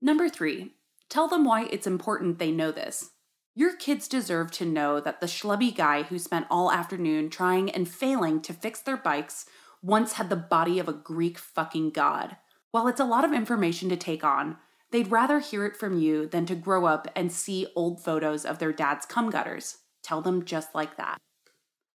Number 0.00 0.28
three, 0.28 0.74
tell 1.08 1.28
them 1.28 1.44
why 1.44 1.66
it's 1.66 1.86
important 1.86 2.38
they 2.38 2.52
know 2.52 2.70
this. 2.70 3.10
Your 3.58 3.74
kids 3.74 4.06
deserve 4.06 4.52
to 4.52 4.64
know 4.64 5.00
that 5.00 5.18
the 5.18 5.26
schlubby 5.26 5.74
guy 5.74 6.04
who 6.04 6.20
spent 6.20 6.46
all 6.48 6.70
afternoon 6.70 7.28
trying 7.28 7.68
and 7.72 7.88
failing 7.88 8.40
to 8.42 8.52
fix 8.52 8.78
their 8.80 8.96
bikes 8.96 9.46
once 9.82 10.12
had 10.12 10.30
the 10.30 10.36
body 10.36 10.78
of 10.78 10.86
a 10.86 10.92
Greek 10.92 11.38
fucking 11.38 11.90
god. 11.90 12.36
While 12.70 12.86
it's 12.86 13.00
a 13.00 13.04
lot 13.04 13.24
of 13.24 13.32
information 13.32 13.88
to 13.88 13.96
take 13.96 14.22
on, 14.22 14.58
they'd 14.92 15.10
rather 15.10 15.40
hear 15.40 15.66
it 15.66 15.76
from 15.76 15.98
you 15.98 16.28
than 16.28 16.46
to 16.46 16.54
grow 16.54 16.86
up 16.86 17.08
and 17.16 17.32
see 17.32 17.66
old 17.74 18.00
photos 18.00 18.44
of 18.44 18.60
their 18.60 18.72
dad's 18.72 19.04
cum 19.04 19.28
gutters. 19.28 19.78
Tell 20.04 20.22
them 20.22 20.44
just 20.44 20.72
like 20.72 20.96
that. 20.96 21.18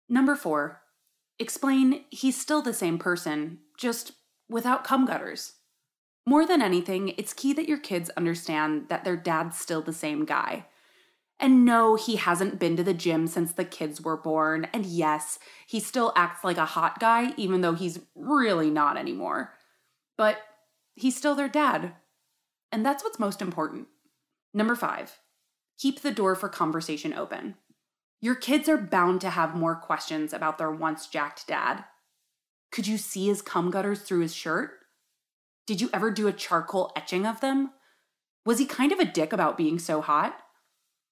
Number 0.09 0.37
four, 0.37 0.81
explain 1.39 2.07
he's 2.09 2.41
still 2.41 2.63
the 2.63 2.73
same 2.73 2.97
person, 2.97 3.59
just 3.77 4.13
without 4.49 4.83
cum 4.83 5.05
gutters. 5.05 5.57
More 6.25 6.47
than 6.47 6.63
anything, 6.63 7.09
it's 7.19 7.35
key 7.35 7.53
that 7.53 7.69
your 7.69 7.77
kids 7.77 8.09
understand 8.17 8.87
that 8.89 9.05
their 9.05 9.19
dad's 9.19 9.59
still 9.59 9.83
the 9.83 9.93
same 9.93 10.25
guy. 10.25 10.65
And 11.41 11.65
no, 11.65 11.97
he 11.97 12.17
hasn't 12.17 12.61
been 12.61 12.77
to 12.77 12.85
the 12.85 12.93
gym 12.93 13.27
since 13.27 13.53
the 13.53 13.65
kids 13.65 14.01
were 14.03 14.19
born. 14.19 14.69
And 14.75 14.85
yes, 14.85 15.39
he 15.67 15.81
still 15.81 16.13
acts 16.15 16.45
like 16.45 16.59
a 16.59 16.67
hot 16.67 17.01
guy, 17.01 17.33
even 17.39 17.63
though 17.63 17.73
he's 17.73 17.99
really 18.15 18.69
not 18.71 18.99
anymore. 18.99 19.55
But 20.19 20.37
he's 20.95 21.17
still 21.17 21.35
their 21.35 21.49
dad. 21.49 21.95
And 22.71 22.85
that's 22.85 23.03
what's 23.03 23.19
most 23.19 23.41
important. 23.41 23.89
Number 24.53 24.77
five, 24.77 25.19
keep 25.79 26.03
the 26.03 26.11
door 26.11 26.35
for 26.35 26.51
conversation 26.51 27.15
open. 27.15 27.55
Your 28.21 28.35
kids 28.35 28.69
are 28.69 28.77
bound 28.77 29.23
to 29.23 29.31
have 29.31 29.55
more 29.55 29.75
questions 29.75 30.35
about 30.35 30.59
their 30.59 30.71
once 30.71 31.07
jacked 31.07 31.47
dad. 31.47 31.85
Could 32.71 32.87
you 32.87 32.99
see 32.99 33.29
his 33.29 33.41
cum 33.41 33.71
gutters 33.71 34.03
through 34.03 34.21
his 34.21 34.35
shirt? 34.35 34.73
Did 35.67 35.81
you 35.81 35.89
ever 35.93 36.11
do 36.11 36.29
a 36.29 36.33
charcoal 36.33 36.93
etching 36.95 37.27
of 37.27 37.41
them? 37.41 37.71
Was 38.45 38.59
he 38.59 38.67
kind 38.67 38.93
of 38.93 38.99
a 38.99 39.05
dick 39.07 39.33
about 39.33 39.57
being 39.57 39.79
so 39.79 40.03
hot? 40.03 40.39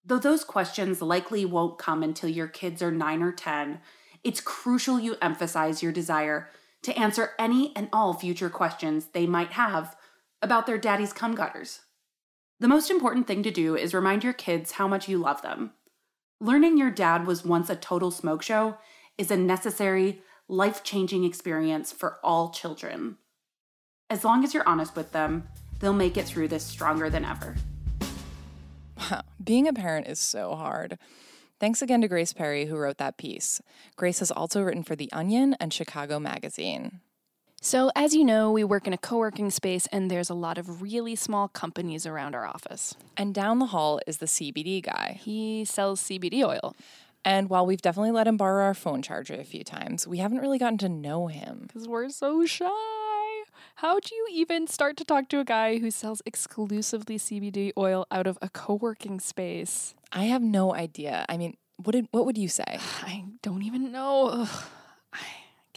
Though 0.09 0.19
those 0.19 0.43
questions 0.43 1.03
likely 1.03 1.45
won't 1.45 1.77
come 1.77 2.03
until 2.03 2.31
your 2.31 2.49
kids 2.49 2.81
are 2.81 2.91
9 2.91 3.23
or 3.23 3.31
10, 3.31 3.79
it's 4.25 4.41
crucial 4.41 4.99
you 4.99 5.17
emphasize 5.21 5.83
your 5.83 5.93
desire 5.93 6.49
to 6.83 6.99
answer 6.99 7.33
any 7.39 7.77
and 7.77 7.91
all 7.93 8.15
future 8.15 8.49
questions 8.49 9.09
they 9.13 9.27
might 9.27 9.53
have 9.53 9.97
about 10.41 10.67
their 10.67 10.79
daddy's 10.79 11.13
cum 11.13 11.35
gutters. 11.35 11.81
The 12.59 12.69
most 12.69 12.91
important 12.91 13.27
thing 13.27 13.43
to 13.43 13.51
do 13.51 13.77
is 13.77 13.93
remind 13.93 14.25
your 14.25 14.33
kids 14.33 14.73
how 14.73 14.89
much 14.89 15.11
you 15.11 15.19
love 15.19 15.43
them. 15.43 15.73
Learning 16.41 16.79
your 16.79 16.91
dad 16.91 17.27
was 17.27 17.45
once 17.45 17.69
a 17.69 17.77
total 17.77 18.11
smoke 18.11 18.43
show 18.43 18.79
is 19.19 19.31
a 19.31 19.37
necessary, 19.37 20.23
life 20.49 20.83
changing 20.83 21.25
experience 21.25 21.93
for 21.93 22.17
all 22.25 22.49
children. 22.49 23.19
As 24.09 24.25
long 24.25 24.43
as 24.43 24.55
you're 24.55 24.67
honest 24.67 24.97
with 24.97 25.13
them, 25.13 25.49
they'll 25.81 25.93
make 25.93 26.17
it 26.17 26.25
through 26.25 26.49
this 26.49 26.65
stronger 26.65 27.11
than 27.11 27.27
ever. 27.27 27.57
Wow, 29.11 29.23
being 29.43 29.69
a 29.69 29.73
parent 29.73 30.07
is 30.07 30.19
so 30.19 30.55
hard. 30.55 30.99
Thanks 31.61 31.83
again 31.83 32.01
to 32.03 32.09
Grace 32.09 32.33
Perry, 32.33 32.67
who 32.67 32.77
wrote 32.77 32.99
that 32.99 33.17
piece. 33.17 33.61
Grace 33.97 34.21
has 34.21 34.31
also 34.31 34.63
written 34.63 34.85
for 34.85 34.95
The 34.95 35.11
Onion 35.13 35.57
and 35.59 35.73
Chicago 35.73 36.21
Magazine. 36.21 37.01
So, 37.61 37.91
as 37.97 38.15
you 38.15 38.25
know, 38.25 38.53
we 38.53 38.63
work 38.63 38.87
in 38.87 38.93
a 38.93 38.99
co 38.99 39.19
working 39.19 39.51
space 39.51 39.89
and 39.89 40.09
there's 40.09 40.31
a 40.31 40.35
lot 40.35 40.59
of 40.59 40.81
really 40.81 41.17
small 41.17 41.49
companies 41.49 42.07
around 42.07 42.37
our 42.37 42.47
office. 42.47 42.95
And 43.17 43.35
down 43.35 43.59
the 43.59 43.67
hall 43.67 44.01
is 44.07 44.19
the 44.19 44.27
CBD 44.27 44.81
guy. 44.81 45.19
He 45.21 45.65
sells 45.65 46.01
CBD 46.01 46.45
oil. 46.45 46.77
And 47.25 47.51
while 47.51 47.67
we've 47.67 47.83
definitely 47.83 48.13
let 48.13 48.29
him 48.29 48.37
borrow 48.37 48.65
our 48.65 48.75
phone 48.75 49.03
charger 49.03 49.35
a 49.35 49.45
few 49.45 49.65
times, 49.65 50.07
we 50.07 50.19
haven't 50.19 50.39
really 50.39 50.59
gotten 50.59 50.79
to 50.79 50.89
know 50.89 51.27
him. 51.27 51.65
Because 51.67 51.89
we're 51.89 52.09
so 52.11 52.47
shy. 52.47 53.08
How 53.79 54.01
do 54.01 54.13
you 54.13 54.27
even 54.33 54.67
start 54.67 54.97
to 54.97 55.05
talk 55.05 55.29
to 55.29 55.39
a 55.39 55.45
guy 55.45 55.79
who 55.79 55.93
sells 55.93 56.21
exclusively 56.27 57.17
CBD 57.17 57.71
oil 57.79 58.09
out 58.11 58.27
of 58.27 58.37
a 58.43 58.49
co 58.49 58.75
working 58.75 59.21
space? 59.21 59.95
I 60.11 60.25
have 60.25 60.43
no 60.43 60.75
idea. 60.75 61.25
I 61.29 61.37
mean, 61.37 61.57
what 61.77 61.93
did 61.93 62.09
what 62.11 62.27
would 62.27 62.37
you 62.37 62.49
say? 62.49 62.65
I 63.03 63.23
don't 63.41 63.63
even 63.63 63.93
know. 63.93 64.31
Ugh. 64.33 64.49
I 65.13 65.19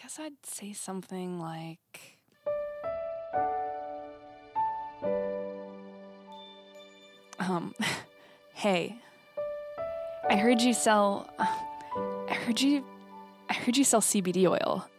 guess 0.02 0.18
I'd 0.20 0.44
say 0.44 0.74
something 0.74 1.40
like. 1.40 2.18
Um, 7.38 7.76
hey, 8.56 8.98
I 10.28 10.38
heard 10.38 10.60
you 10.60 10.74
sell. 10.74 11.30
I 11.40 12.34
heard 12.34 12.60
you. 12.62 12.84
I 13.48 13.54
heard 13.54 13.78
you 13.78 13.84
sell 13.84 14.02
CBD 14.02 14.50
oil. 14.50 14.90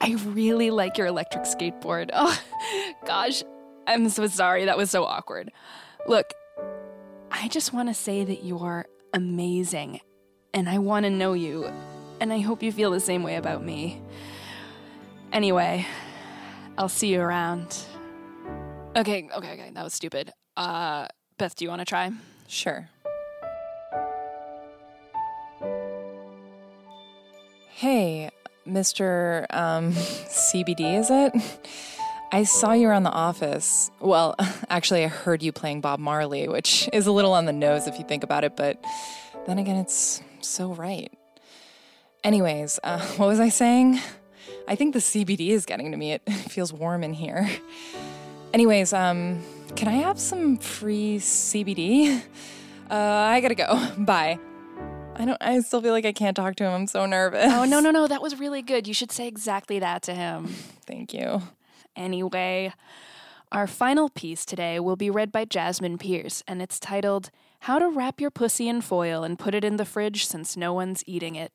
I 0.00 0.14
really 0.26 0.70
like 0.70 0.96
your 0.98 1.06
electric 1.06 1.44
skateboard. 1.44 2.10
Oh, 2.20 2.40
gosh, 3.06 3.42
I'm 3.86 4.08
so 4.08 4.26
sorry. 4.26 4.66
That 4.66 4.76
was 4.76 4.90
so 4.90 5.04
awkward. 5.04 5.50
Look, 6.06 6.32
I 7.30 7.48
just 7.48 7.72
want 7.72 7.88
to 7.88 7.94
say 7.94 8.24
that 8.24 8.44
you're 8.44 8.86
amazing, 9.14 10.00
and 10.52 10.68
I 10.68 10.78
want 10.78 11.04
to 11.04 11.10
know 11.10 11.32
you, 11.32 11.70
and 12.20 12.32
I 12.32 12.40
hope 12.40 12.62
you 12.62 12.72
feel 12.72 12.90
the 12.90 13.00
same 13.00 13.22
way 13.22 13.36
about 13.36 13.64
me. 13.64 14.02
Anyway, 15.32 15.86
I'll 16.76 16.88
see 16.88 17.12
you 17.12 17.20
around. 17.20 17.78
Okay, 18.96 19.28
okay, 19.34 19.52
okay, 19.52 19.70
that 19.72 19.84
was 19.84 19.94
stupid. 19.94 20.32
Uh, 20.56 21.06
Beth, 21.38 21.54
do 21.54 21.64
you 21.64 21.70
want 21.70 21.80
to 21.80 21.84
try? 21.84 22.10
Sure. 22.48 22.88
Hey, 27.70 28.30
Mr. 28.68 29.46
Um, 29.50 29.92
CBD, 29.92 30.98
is 30.98 31.10
it? 31.10 31.32
I 32.30 32.44
saw 32.44 32.72
you 32.72 32.88
around 32.88 33.04
the 33.04 33.10
office. 33.10 33.90
Well, 34.00 34.34
actually, 34.70 35.04
I 35.04 35.08
heard 35.08 35.42
you 35.42 35.52
playing 35.52 35.80
Bob 35.80 35.98
Marley, 35.98 36.48
which 36.48 36.88
is 36.92 37.06
a 37.06 37.12
little 37.12 37.32
on 37.32 37.46
the 37.46 37.52
nose 37.52 37.86
if 37.86 37.98
you 37.98 38.04
think 38.04 38.22
about 38.22 38.44
it, 38.44 38.56
but 38.56 38.82
then 39.46 39.58
again, 39.58 39.76
it's 39.76 40.22
so 40.40 40.74
right. 40.74 41.10
Anyways, 42.22 42.78
uh, 42.84 43.00
what 43.16 43.26
was 43.26 43.40
I 43.40 43.48
saying? 43.48 44.00
I 44.66 44.74
think 44.74 44.92
the 44.92 45.00
CBD 45.00 45.48
is 45.48 45.64
getting 45.64 45.90
to 45.90 45.96
me. 45.96 46.12
It 46.12 46.30
feels 46.30 46.72
warm 46.72 47.02
in 47.02 47.14
here. 47.14 47.48
Anyways, 48.52 48.92
um, 48.92 49.42
can 49.76 49.88
I 49.88 49.92
have 49.92 50.18
some 50.18 50.58
free 50.58 51.18
CBD? 51.18 52.20
Uh, 52.90 52.94
I 52.94 53.40
gotta 53.40 53.54
go. 53.54 53.88
Bye. 53.98 54.38
I 55.18 55.24
don't. 55.24 55.38
I 55.40 55.58
still 55.60 55.82
feel 55.82 55.92
like 55.92 56.06
I 56.06 56.12
can't 56.12 56.36
talk 56.36 56.54
to 56.56 56.64
him. 56.64 56.72
I'm 56.72 56.86
so 56.86 57.04
nervous. 57.04 57.52
Oh, 57.52 57.64
no, 57.64 57.80
no, 57.80 57.90
no. 57.90 58.06
That 58.06 58.22
was 58.22 58.38
really 58.38 58.62
good. 58.62 58.86
You 58.86 58.94
should 58.94 59.10
say 59.10 59.26
exactly 59.26 59.80
that 59.80 60.02
to 60.02 60.14
him. 60.14 60.46
Thank 60.86 61.12
you. 61.12 61.42
Anyway, 61.96 62.72
our 63.50 63.66
final 63.66 64.08
piece 64.10 64.44
today 64.44 64.78
will 64.78 64.94
be 64.94 65.10
read 65.10 65.32
by 65.32 65.44
Jasmine 65.44 65.98
Pierce, 65.98 66.44
and 66.46 66.62
it's 66.62 66.78
titled 66.78 67.30
How 67.60 67.80
to 67.80 67.88
Wrap 67.88 68.20
Your 68.20 68.30
Pussy 68.30 68.68
in 68.68 68.80
Foil 68.80 69.24
and 69.24 69.36
Put 69.36 69.54
It 69.56 69.64
in 69.64 69.76
the 69.76 69.84
Fridge 69.84 70.24
Since 70.24 70.56
No 70.56 70.72
One's 70.72 71.02
Eating 71.06 71.34
It. 71.34 71.52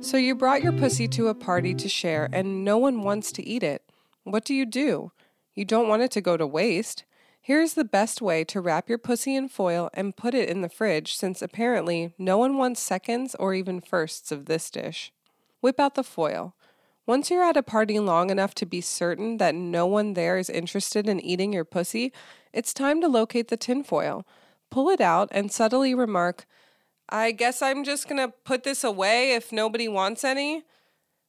So 0.00 0.16
you 0.16 0.34
brought 0.34 0.62
your 0.62 0.72
pussy 0.72 1.08
to 1.08 1.28
a 1.28 1.34
party 1.34 1.74
to 1.74 1.88
share 1.88 2.30
and 2.32 2.64
no 2.64 2.78
one 2.78 3.02
wants 3.02 3.32
to 3.32 3.46
eat 3.46 3.62
it. 3.62 3.82
What 4.22 4.44
do 4.44 4.54
you 4.54 4.64
do? 4.64 5.12
You 5.54 5.66
don't 5.66 5.88
want 5.88 6.02
it 6.02 6.10
to 6.12 6.20
go 6.20 6.36
to 6.38 6.46
waste. 6.46 7.04
Here's 7.48 7.72
the 7.72 7.82
best 7.82 8.20
way 8.20 8.44
to 8.44 8.60
wrap 8.60 8.90
your 8.90 8.98
pussy 8.98 9.34
in 9.34 9.48
foil 9.48 9.88
and 9.94 10.14
put 10.14 10.34
it 10.34 10.50
in 10.50 10.60
the 10.60 10.68
fridge 10.68 11.16
since 11.16 11.40
apparently 11.40 12.12
no 12.18 12.36
one 12.36 12.58
wants 12.58 12.78
seconds 12.78 13.34
or 13.36 13.54
even 13.54 13.80
firsts 13.80 14.30
of 14.30 14.44
this 14.44 14.70
dish. 14.70 15.14
Whip 15.62 15.80
out 15.80 15.94
the 15.94 16.04
foil. 16.04 16.54
Once 17.06 17.30
you're 17.30 17.42
at 17.42 17.56
a 17.56 17.62
party 17.62 17.98
long 17.98 18.28
enough 18.28 18.54
to 18.56 18.66
be 18.66 18.82
certain 18.82 19.38
that 19.38 19.54
no 19.54 19.86
one 19.86 20.12
there 20.12 20.36
is 20.36 20.50
interested 20.50 21.08
in 21.08 21.20
eating 21.20 21.54
your 21.54 21.64
pussy, 21.64 22.12
it's 22.52 22.74
time 22.74 23.00
to 23.00 23.08
locate 23.08 23.48
the 23.48 23.56
tinfoil. 23.56 24.26
Pull 24.70 24.90
it 24.90 25.00
out 25.00 25.30
and 25.30 25.50
subtly 25.50 25.94
remark, 25.94 26.44
I 27.08 27.30
guess 27.30 27.62
I'm 27.62 27.82
just 27.82 28.10
gonna 28.10 28.28
put 28.28 28.62
this 28.62 28.84
away 28.84 29.32
if 29.32 29.52
nobody 29.52 29.88
wants 29.88 30.22
any. 30.22 30.64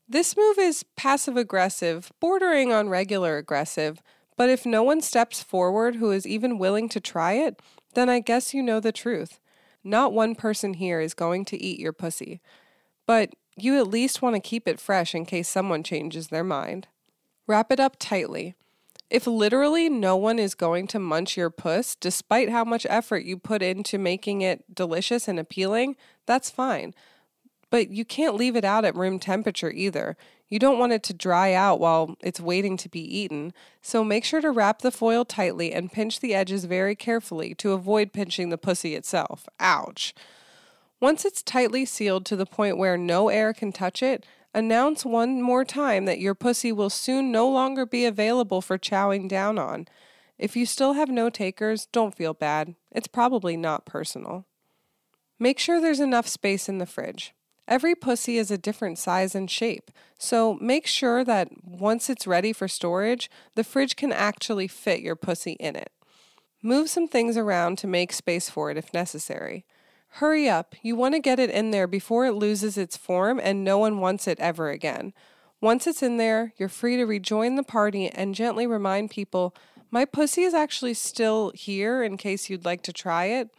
This 0.06 0.36
move 0.36 0.58
is 0.60 0.84
passive 0.98 1.38
aggressive, 1.38 2.12
bordering 2.20 2.74
on 2.74 2.90
regular 2.90 3.38
aggressive, 3.38 4.02
but 4.40 4.50
if 4.50 4.66
no 4.66 4.84
one 4.84 5.02
steps 5.02 5.44
forward 5.44 5.98
who 5.98 6.12
is 6.12 6.26
even 6.26 6.58
willing 6.58 6.88
to 6.88 7.02
try 7.02 7.34
it, 7.34 7.62
then 7.94 8.08
I 8.08 8.22
guess 8.22 8.54
you 8.54 8.64
know 8.64 8.80
the 8.80 8.94
truth. 8.94 9.38
Not 9.84 10.14
one 10.14 10.34
person 10.34 10.76
here 10.76 11.02
is 11.02 11.14
going 11.14 11.44
to 11.44 11.62
eat 11.62 11.78
your 11.78 11.92
pussy. 11.92 12.40
But 13.06 13.32
you 13.58 13.78
at 13.78 13.90
least 13.90 14.22
want 14.22 14.38
to 14.38 14.40
keep 14.40 14.66
it 14.66 14.80
fresh 14.80 15.14
in 15.14 15.26
case 15.26 15.50
someone 15.50 15.84
changes 15.84 16.30
their 16.30 16.46
mind. 16.46 16.88
Wrap 17.48 17.70
it 17.70 17.82
up 17.82 17.98
tightly. 18.00 18.56
If 19.10 19.28
literally 19.28 19.90
no 19.90 20.16
one 20.16 20.40
is 20.40 20.56
going 20.56 20.88
to 20.88 21.00
munch 21.00 21.36
your 21.36 21.50
puss, 21.50 21.94
despite 21.96 22.48
how 22.48 22.64
much 22.64 22.88
effort 22.90 23.26
you 23.26 23.36
put 23.36 23.62
into 23.62 23.98
making 23.98 24.40
it 24.40 24.74
delicious 24.74 25.28
and 25.28 25.38
appealing, 25.38 25.98
that's 26.26 26.50
fine. 26.50 26.94
But 27.70 27.90
you 27.90 28.06
can't 28.06 28.36
leave 28.36 28.56
it 28.56 28.64
out 28.64 28.86
at 28.86 28.96
room 28.96 29.20
temperature 29.20 29.70
either. 29.70 30.16
You 30.50 30.58
don't 30.58 30.80
want 30.80 30.94
it 30.94 31.04
to 31.04 31.14
dry 31.14 31.54
out 31.54 31.80
while 31.80 32.16
it's 32.22 32.42
waiting 32.42 32.76
to 32.78 32.90
be 32.90 33.02
eaten, 33.02 33.54
so 33.82 34.04
make 34.04 34.26
sure 34.26 34.42
to 34.42 34.50
wrap 34.50 34.82
the 34.82 34.92
foil 34.92 35.24
tightly 35.24 35.72
and 35.72 35.92
pinch 35.92 36.20
the 36.20 36.34
edges 36.34 36.66
very 36.66 36.96
carefully 36.96 37.54
to 37.56 37.74
avoid 37.74 38.14
pinching 38.14 38.50
the 38.50 38.58
pussy 38.58 38.96
itself. 38.96 39.48
Ouch. 39.60 40.16
Once 41.00 41.24
it's 41.24 41.44
tightly 41.44 41.86
sealed 41.86 42.26
to 42.26 42.36
the 42.36 42.48
point 42.48 42.78
where 42.78 42.98
no 42.98 43.30
air 43.30 43.54
can 43.54 43.72
touch 43.72 44.02
it, 44.02 44.26
announce 44.54 45.06
one 45.06 45.42
more 45.42 45.64
time 45.64 46.06
that 46.06 46.20
your 46.20 46.34
pussy 46.34 46.72
will 46.72 46.90
soon 46.90 47.32
no 47.32 47.48
longer 47.48 47.86
be 47.86 48.04
available 48.04 48.60
for 48.60 48.78
chowing 48.78 49.30
down 49.30 49.60
on. 49.60 49.88
If 50.40 50.56
you 50.56 50.66
still 50.66 50.94
have 50.94 51.10
no 51.10 51.30
takers, 51.30 51.86
don't 51.86 52.16
feel 52.16 52.34
bad. 52.34 52.76
It's 52.92 53.08
probably 53.08 53.56
not 53.56 53.86
personal. 53.86 54.46
Make 55.38 55.60
sure 55.60 55.80
there's 55.80 56.00
enough 56.00 56.28
space 56.28 56.68
in 56.68 56.80
the 56.80 56.86
fridge. 56.86 57.34
Every 57.70 57.94
pussy 57.94 58.40
is 58.40 58.50
a 58.50 58.58
different 58.58 58.98
size 58.98 59.36
and 59.36 59.50
shape, 59.50 59.92
so 60.18 60.56
make 60.56 60.88
sure 60.88 61.24
that 61.24 61.50
once 61.64 62.10
it's 62.10 62.26
ready 62.26 62.52
for 62.52 62.68
storage, 62.68 63.30
the 63.54 63.64
fridge 63.64 63.96
can 63.96 64.12
actually 64.12 64.68
fit 64.68 65.02
your 65.02 65.16
pussy 65.16 65.52
in 65.52 65.76
it. 65.76 65.92
Move 66.64 66.90
some 66.90 67.08
things 67.08 67.38
around 67.38 67.78
to 67.78 67.86
make 67.86 68.12
space 68.12 68.50
for 68.50 68.72
it 68.72 68.78
if 68.78 68.92
necessary. 68.92 69.66
Hurry 70.14 70.50
up, 70.50 70.74
you 70.82 70.96
want 70.96 71.14
to 71.14 71.20
get 71.20 71.38
it 71.38 71.52
in 71.52 71.70
there 71.70 71.86
before 71.86 72.26
it 72.26 72.34
loses 72.34 72.76
its 72.76 72.98
form 72.98 73.40
and 73.42 73.64
no 73.64 73.78
one 73.78 74.00
wants 74.00 74.28
it 74.28 74.40
ever 74.40 74.72
again. 74.72 75.14
Once 75.62 75.86
it's 75.86 76.02
in 76.02 76.18
there, 76.18 76.54
you're 76.58 76.70
free 76.70 76.98
to 76.98 77.06
rejoin 77.06 77.54
the 77.54 77.62
party 77.62 78.08
and 78.10 78.34
gently 78.34 78.66
remind 78.66 79.12
people, 79.12 79.56
My 79.92 80.06
pussy 80.06 80.42
is 80.42 80.56
actually 80.56 80.96
still 80.96 81.52
here 81.54 82.02
in 82.02 82.18
case 82.18 82.50
you'd 82.50 82.66
like 82.66 82.82
to 82.82 82.94
try 82.94 83.26
it. 83.26 83.52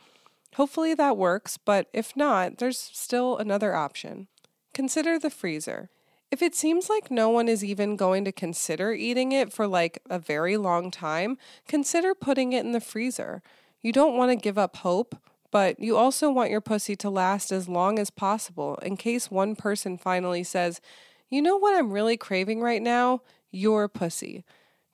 Hopefully 0.56 0.94
that 0.94 1.16
works, 1.16 1.58
but 1.58 1.88
if 1.92 2.16
not, 2.16 2.58
there's 2.58 2.78
still 2.78 3.36
another 3.36 3.74
option. 3.74 4.26
Consider 4.74 5.18
the 5.18 5.30
freezer. 5.30 5.90
If 6.30 6.42
it 6.42 6.54
seems 6.54 6.88
like 6.88 7.10
no 7.10 7.28
one 7.28 7.48
is 7.48 7.64
even 7.64 7.96
going 7.96 8.24
to 8.24 8.32
consider 8.32 8.92
eating 8.92 9.32
it 9.32 9.52
for 9.52 9.66
like 9.66 10.00
a 10.08 10.18
very 10.18 10.56
long 10.56 10.90
time, 10.90 11.38
consider 11.66 12.14
putting 12.14 12.52
it 12.52 12.64
in 12.64 12.72
the 12.72 12.80
freezer. 12.80 13.42
You 13.82 13.92
don't 13.92 14.16
want 14.16 14.30
to 14.30 14.36
give 14.36 14.56
up 14.56 14.76
hope, 14.76 15.16
but 15.50 15.80
you 15.80 15.96
also 15.96 16.30
want 16.30 16.50
your 16.50 16.60
pussy 16.60 16.94
to 16.96 17.10
last 17.10 17.50
as 17.50 17.68
long 17.68 17.98
as 17.98 18.10
possible 18.10 18.76
in 18.76 18.96
case 18.96 19.30
one 19.30 19.56
person 19.56 19.98
finally 19.98 20.44
says, 20.44 20.80
You 21.28 21.42
know 21.42 21.56
what 21.56 21.76
I'm 21.76 21.90
really 21.90 22.16
craving 22.16 22.60
right 22.60 22.82
now? 22.82 23.22
Your 23.50 23.88
pussy. 23.88 24.44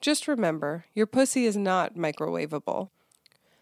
Just 0.01 0.29
remember, 0.29 0.87
your 0.95 1.07
pussy 1.07 1.45
is 1.45 1.57
not 1.57 1.97
microwavable. 1.97 2.91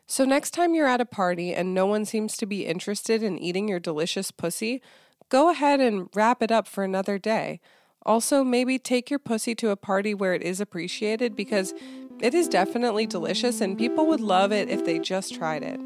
So, 0.07 0.25
next 0.25 0.51
time 0.51 0.75
you're 0.75 0.87
at 0.87 1.01
a 1.01 1.07
party 1.07 1.55
and 1.55 1.73
no 1.73 1.87
one 1.87 2.05
seems 2.05 2.37
to 2.37 2.47
be 2.47 2.67
interested 2.67 3.23
in 3.23 3.39
eating 3.39 3.69
your 3.69 3.81
delicious 3.81 4.31
pussy, 4.31 4.83
go 5.31 5.51
ahead 5.51 5.81
and 5.81 6.09
wrap 6.15 6.43
it 6.43 6.53
up 6.53 6.69
for 6.69 6.85
another 6.85 7.19
day. 7.19 7.61
Also, 8.05 8.45
maybe 8.45 8.79
take 8.79 9.09
your 9.09 9.19
pussy 9.19 9.55
to 9.55 9.71
a 9.71 9.77
party 9.77 10.13
where 10.13 10.35
it 10.35 10.43
is 10.43 10.61
appreciated 10.61 11.35
because 11.35 11.73
it 12.21 12.35
is 12.35 12.49
definitely 12.49 13.07
delicious 13.07 13.61
and 13.61 13.79
people 13.79 14.07
would 14.07 14.21
love 14.21 14.53
it 14.53 14.69
if 14.69 14.85
they 14.85 14.99
just 14.99 15.35
tried 15.35 15.63
it. 15.63 15.81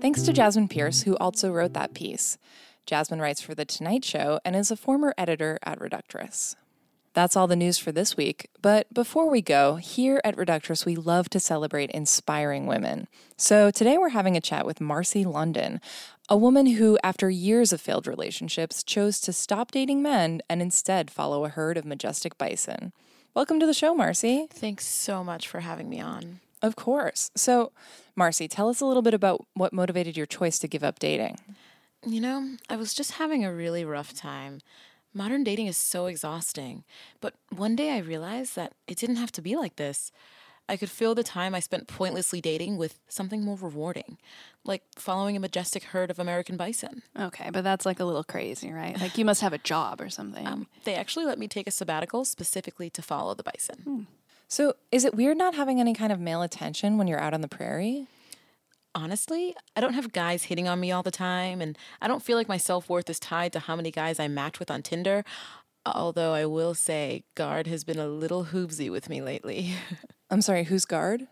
Thanks 0.00 0.22
to 0.22 0.32
Jasmine 0.32 0.68
Pierce, 0.68 1.02
who 1.02 1.16
also 1.16 1.52
wrote 1.52 1.74
that 1.74 1.94
piece. 1.94 2.38
Jasmine 2.86 3.20
writes 3.20 3.40
for 3.40 3.54
The 3.54 3.64
Tonight 3.64 4.04
Show 4.04 4.40
and 4.44 4.56
is 4.56 4.70
a 4.70 4.76
former 4.76 5.14
editor 5.18 5.58
at 5.62 5.78
Reductress. 5.78 6.54
That's 7.12 7.36
all 7.36 7.48
the 7.48 7.56
news 7.56 7.76
for 7.76 7.90
this 7.90 8.16
week. 8.16 8.48
But 8.62 8.92
before 8.94 9.28
we 9.28 9.42
go, 9.42 9.76
here 9.76 10.20
at 10.22 10.36
Reductress, 10.36 10.86
we 10.86 10.94
love 10.94 11.28
to 11.30 11.40
celebrate 11.40 11.90
inspiring 11.90 12.66
women. 12.66 13.08
So 13.36 13.72
today 13.72 13.98
we're 13.98 14.10
having 14.10 14.36
a 14.36 14.40
chat 14.40 14.64
with 14.64 14.80
Marcy 14.80 15.24
London, 15.24 15.80
a 16.28 16.36
woman 16.36 16.66
who, 16.66 16.98
after 17.02 17.28
years 17.28 17.72
of 17.72 17.80
failed 17.80 18.06
relationships, 18.06 18.84
chose 18.84 19.20
to 19.22 19.32
stop 19.32 19.72
dating 19.72 20.02
men 20.02 20.40
and 20.48 20.62
instead 20.62 21.10
follow 21.10 21.44
a 21.44 21.48
herd 21.48 21.76
of 21.76 21.84
majestic 21.84 22.38
bison. 22.38 22.92
Welcome 23.34 23.58
to 23.58 23.66
the 23.66 23.74
show, 23.74 23.92
Marcy. 23.92 24.46
Thanks 24.48 24.86
so 24.86 25.24
much 25.24 25.48
for 25.48 25.60
having 25.60 25.88
me 25.88 26.00
on. 26.00 26.38
Of 26.62 26.76
course. 26.76 27.32
So, 27.34 27.72
Marcy, 28.14 28.46
tell 28.46 28.68
us 28.68 28.80
a 28.80 28.86
little 28.86 29.02
bit 29.02 29.14
about 29.14 29.46
what 29.54 29.72
motivated 29.72 30.16
your 30.16 30.26
choice 30.26 30.60
to 30.60 30.68
give 30.68 30.84
up 30.84 31.00
dating. 31.00 31.38
You 32.06 32.20
know, 32.20 32.56
I 32.68 32.76
was 32.76 32.94
just 32.94 33.12
having 33.12 33.44
a 33.44 33.52
really 33.52 33.84
rough 33.84 34.14
time. 34.14 34.60
Modern 35.12 35.44
dating 35.44 35.66
is 35.66 35.76
so 35.76 36.06
exhausting. 36.06 36.84
But 37.20 37.34
one 37.54 37.76
day 37.76 37.92
I 37.92 37.98
realized 37.98 38.56
that 38.56 38.74
it 38.86 38.96
didn't 38.96 39.16
have 39.16 39.32
to 39.32 39.42
be 39.42 39.56
like 39.56 39.76
this. 39.76 40.12
I 40.68 40.76
could 40.76 40.90
fill 40.90 41.16
the 41.16 41.24
time 41.24 41.52
I 41.52 41.58
spent 41.58 41.88
pointlessly 41.88 42.40
dating 42.40 42.76
with 42.76 43.00
something 43.08 43.42
more 43.42 43.56
rewarding, 43.56 44.18
like 44.64 44.84
following 44.96 45.36
a 45.36 45.40
majestic 45.40 45.82
herd 45.82 46.12
of 46.12 46.20
American 46.20 46.56
bison. 46.56 47.02
Okay, 47.18 47.50
but 47.52 47.64
that's 47.64 47.84
like 47.84 47.98
a 47.98 48.04
little 48.04 48.22
crazy, 48.22 48.70
right? 48.70 48.98
Like 49.00 49.18
you 49.18 49.24
must 49.24 49.40
have 49.40 49.52
a 49.52 49.58
job 49.58 50.00
or 50.00 50.08
something. 50.08 50.46
Um, 50.46 50.68
they 50.84 50.94
actually 50.94 51.26
let 51.26 51.40
me 51.40 51.48
take 51.48 51.66
a 51.66 51.72
sabbatical 51.72 52.24
specifically 52.24 52.88
to 52.90 53.02
follow 53.02 53.34
the 53.34 53.42
bison. 53.42 53.80
Hmm. 53.82 54.02
So, 54.46 54.74
is 54.92 55.04
it 55.04 55.14
weird 55.14 55.38
not 55.38 55.54
having 55.56 55.80
any 55.80 55.92
kind 55.92 56.12
of 56.12 56.20
male 56.20 56.42
attention 56.42 56.98
when 56.98 57.08
you're 57.08 57.20
out 57.20 57.34
on 57.34 57.40
the 57.40 57.48
prairie? 57.48 58.06
Honestly, 58.94 59.54
I 59.76 59.80
don't 59.80 59.94
have 59.94 60.12
guys 60.12 60.44
hitting 60.44 60.66
on 60.66 60.80
me 60.80 60.90
all 60.90 61.02
the 61.02 61.10
time, 61.10 61.60
and 61.60 61.78
I 62.02 62.08
don't 62.08 62.22
feel 62.22 62.36
like 62.36 62.48
my 62.48 62.56
self 62.56 62.88
worth 62.88 63.08
is 63.08 63.20
tied 63.20 63.52
to 63.52 63.60
how 63.60 63.76
many 63.76 63.90
guys 63.90 64.18
I 64.18 64.28
match 64.28 64.58
with 64.58 64.70
on 64.70 64.82
Tinder. 64.82 65.24
Although 65.86 66.34
I 66.34 66.44
will 66.44 66.74
say, 66.74 67.24
Guard 67.34 67.66
has 67.66 67.84
been 67.84 67.98
a 67.98 68.06
little 68.06 68.46
hoovesy 68.46 68.90
with 68.90 69.08
me 69.08 69.22
lately. 69.22 69.74
I'm 70.30 70.42
sorry, 70.42 70.64
who's 70.64 70.84
guard? 70.84 71.26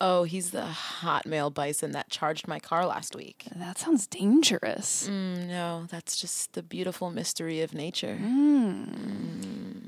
Oh, 0.00 0.24
he's 0.24 0.50
the 0.50 0.64
hot 0.66 1.26
male 1.26 1.50
bison 1.50 1.92
that 1.92 2.10
charged 2.10 2.48
my 2.48 2.58
car 2.58 2.86
last 2.86 3.14
week. 3.14 3.46
that 3.54 3.78
sounds 3.78 4.08
dangerous. 4.08 5.08
Mm, 5.08 5.46
no, 5.46 5.86
that's 5.88 6.20
just 6.20 6.54
the 6.54 6.62
beautiful 6.62 7.10
mystery 7.10 7.60
of 7.60 7.72
nature. 7.72 8.18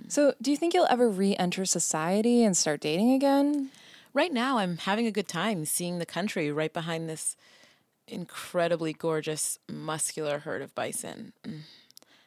So, 0.09 0.35
do 0.41 0.51
you 0.53 0.57
think 0.57 0.73
you'll 0.75 0.87
ever 0.89 1.09
re 1.09 1.35
enter 1.37 1.65
society 1.65 2.45
and 2.45 2.57
start 2.57 2.81
dating 2.81 3.13
again? 3.13 3.71
Right 4.15 4.33
now, 4.33 4.59
I'm 4.59 4.79
having 4.79 5.09
a 5.09 5.11
good 5.11 5.27
time 5.27 5.65
seeing 5.65 5.99
the 5.99 6.07
country 6.07 6.53
right 6.53 6.73
behind 6.73 7.09
this 7.09 7.37
incredibly 8.07 8.93
gorgeous, 8.93 9.59
muscular 9.69 10.39
herd 10.39 10.63
of 10.63 10.73
bison. 10.73 11.33
Mm. 11.45 11.63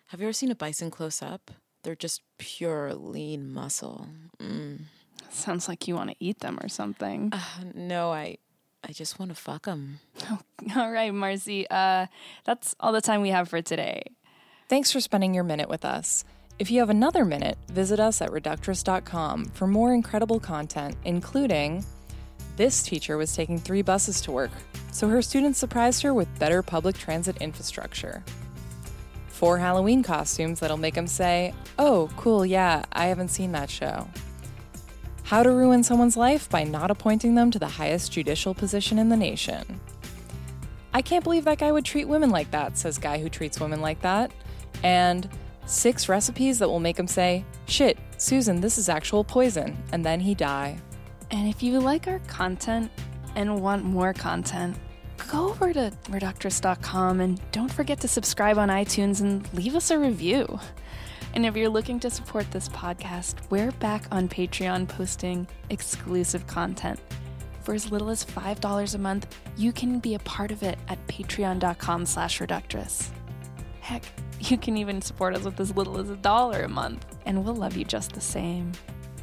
Have 0.07 0.19
you 0.19 0.27
ever 0.27 0.33
seen 0.33 0.51
a 0.51 0.55
bison 0.55 0.91
close 0.91 1.21
up? 1.21 1.49
They're 1.83 1.95
just 1.95 2.21
pure 2.37 2.93
lean 2.93 3.53
muscle. 3.53 4.09
Mm. 4.37 4.81
Sounds 5.29 5.69
like 5.69 5.87
you 5.87 5.95
want 5.95 6.09
to 6.09 6.15
eat 6.19 6.39
them 6.39 6.59
or 6.61 6.67
something. 6.67 7.29
Uh, 7.31 7.39
no, 7.73 8.11
I, 8.11 8.37
I 8.83 8.91
just 8.91 9.17
want 9.17 9.29
to 9.31 9.35
fuck 9.35 9.63
them. 9.63 9.99
all 10.75 10.91
right, 10.91 11.13
Marcy. 11.13 11.69
Uh, 11.69 12.07
that's 12.43 12.75
all 12.81 12.91
the 12.91 13.01
time 13.01 13.21
we 13.21 13.29
have 13.29 13.47
for 13.47 13.61
today. 13.61 14.03
Thanks 14.67 14.91
for 14.91 14.99
spending 14.99 15.33
your 15.33 15.45
minute 15.45 15.69
with 15.69 15.85
us. 15.85 16.25
If 16.59 16.71
you 16.71 16.79
have 16.79 16.89
another 16.89 17.23
minute, 17.23 17.55
visit 17.67 17.99
us 17.99 18.19
at 18.19 18.31
reductress.com 18.31 19.45
for 19.49 19.67
more 19.67 19.93
incredible 19.93 20.39
content, 20.39 20.95
including 21.05 21.85
this 22.55 22.81
teacher 22.81 23.15
was 23.15 23.35
taking 23.35 23.59
three 23.59 23.83
buses 23.83 24.21
to 24.21 24.31
work, 24.31 24.49
so 24.91 25.07
her 25.07 25.21
students 25.21 25.59
surprised 25.59 26.01
her 26.01 26.15
with 26.15 26.39
better 26.39 26.63
public 26.63 26.97
transit 26.97 27.37
infrastructure. 27.37 28.23
Four 29.27 29.59
Halloween 29.59 30.01
costumes 30.01 30.59
that'll 30.59 30.77
make 30.77 30.95
them 30.95 31.05
say, 31.05 31.53
Oh, 31.77 32.09
cool, 32.17 32.43
yeah, 32.43 32.85
I 32.91 33.05
haven't 33.05 33.29
seen 33.29 33.51
that 33.51 33.69
show. 33.69 34.07
How 35.21 35.43
to 35.43 35.51
ruin 35.51 35.83
someone's 35.83 36.17
life 36.17 36.49
by 36.49 36.63
not 36.63 36.89
appointing 36.89 37.35
them 37.35 37.51
to 37.51 37.59
the 37.59 37.67
highest 37.67 38.11
judicial 38.11 38.55
position 38.55 38.97
in 38.97 39.09
the 39.09 39.17
nation. 39.17 39.79
I 40.91 41.03
can't 41.03 41.23
believe 41.23 41.45
that 41.45 41.59
guy 41.59 41.71
would 41.71 41.85
treat 41.85 42.07
women 42.07 42.31
like 42.31 42.49
that, 42.49 42.79
says 42.79 42.97
guy 42.97 43.19
who 43.19 43.29
treats 43.29 43.59
women 43.59 43.79
like 43.79 44.01
that. 44.01 44.31
And 44.81 45.29
six 45.67 46.09
recipes 46.09 46.57
that 46.59 46.67
will 46.67 46.79
make 46.79 46.97
him 46.97 47.07
say, 47.07 47.45
Shit, 47.65 47.97
Susan, 48.17 48.59
this 48.61 48.77
is 48.77 48.89
actual 48.89 49.23
poison, 49.23 49.77
and 49.91 50.03
then 50.03 50.19
he 50.19 50.33
die. 50.33 50.77
And 51.29 51.47
if 51.47 51.61
you 51.61 51.79
like 51.79 52.07
our 52.07 52.19
content 52.27 52.89
and 53.35 53.61
want 53.61 53.83
more 53.83 54.13
content, 54.13 54.77
go 55.29 55.49
over 55.49 55.73
to 55.73 55.91
reductress.com 56.05 57.19
and 57.19 57.41
don't 57.51 57.71
forget 57.71 57.99
to 58.01 58.07
subscribe 58.07 58.57
on 58.57 58.69
iTunes 58.69 59.21
and 59.21 59.51
leave 59.53 59.75
us 59.75 59.91
a 59.91 59.99
review. 59.99 60.59
And 61.33 61.45
if 61.45 61.55
you're 61.55 61.69
looking 61.69 61.99
to 61.99 62.09
support 62.09 62.49
this 62.51 62.69
podcast, 62.69 63.35
we're 63.49 63.71
back 63.73 64.05
on 64.11 64.27
Patreon 64.29 64.87
posting 64.87 65.47
exclusive 65.69 66.47
content. 66.47 66.99
For 67.61 67.73
as 67.73 67.91
little 67.91 68.09
as 68.09 68.23
$5 68.23 68.95
a 68.95 68.97
month, 68.97 69.35
you 69.57 69.73
can 69.73 69.99
be 69.99 70.15
a 70.15 70.19
part 70.19 70.51
of 70.51 70.63
it 70.63 70.79
at 70.87 71.05
patreon.com 71.07 72.05
slash 72.05 72.39
reductress. 72.39 73.11
Heck, 73.87 74.03
you 74.41 74.57
can 74.57 74.75
even 74.75 75.01
support 75.01 75.33
us 75.33 75.45
with 75.45 75.57
as 75.61 75.73
little 75.73 75.97
as 75.97 76.09
a 76.09 76.17
dollar 76.17 76.63
a 76.63 76.67
month, 76.67 77.05
and 77.25 77.45
we'll 77.45 77.55
love 77.55 77.77
you 77.77 77.85
just 77.85 78.11
the 78.11 78.19
same. 78.19 78.73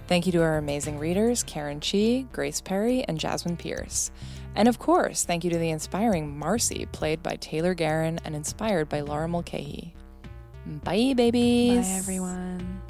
Thank 0.07 0.25
you 0.25 0.33
to 0.33 0.41
our 0.41 0.57
amazing 0.57 0.99
readers, 0.99 1.43
Karen 1.43 1.81
Chee, 1.81 2.27
Grace 2.33 2.63
Perry, 2.63 3.05
and 3.05 3.21
Jasmine 3.21 3.59
Pierce. 3.59 4.11
And 4.55 4.67
of 4.67 4.79
course, 4.79 5.25
thank 5.25 5.45
you 5.45 5.51
to 5.51 5.59
the 5.59 5.69
inspiring 5.69 6.39
Marcy, 6.39 6.87
played 6.87 7.23
by 7.23 7.37
Taylor 7.37 7.75
Guerin 7.75 8.19
and 8.25 8.35
inspired 8.35 8.89
by 8.89 9.03
Laura 9.03 9.29
Mulcahy. 9.29 9.93
Bye, 10.83 11.13
babies. 11.15 11.87
Bye, 11.87 11.93
everyone. 11.99 12.81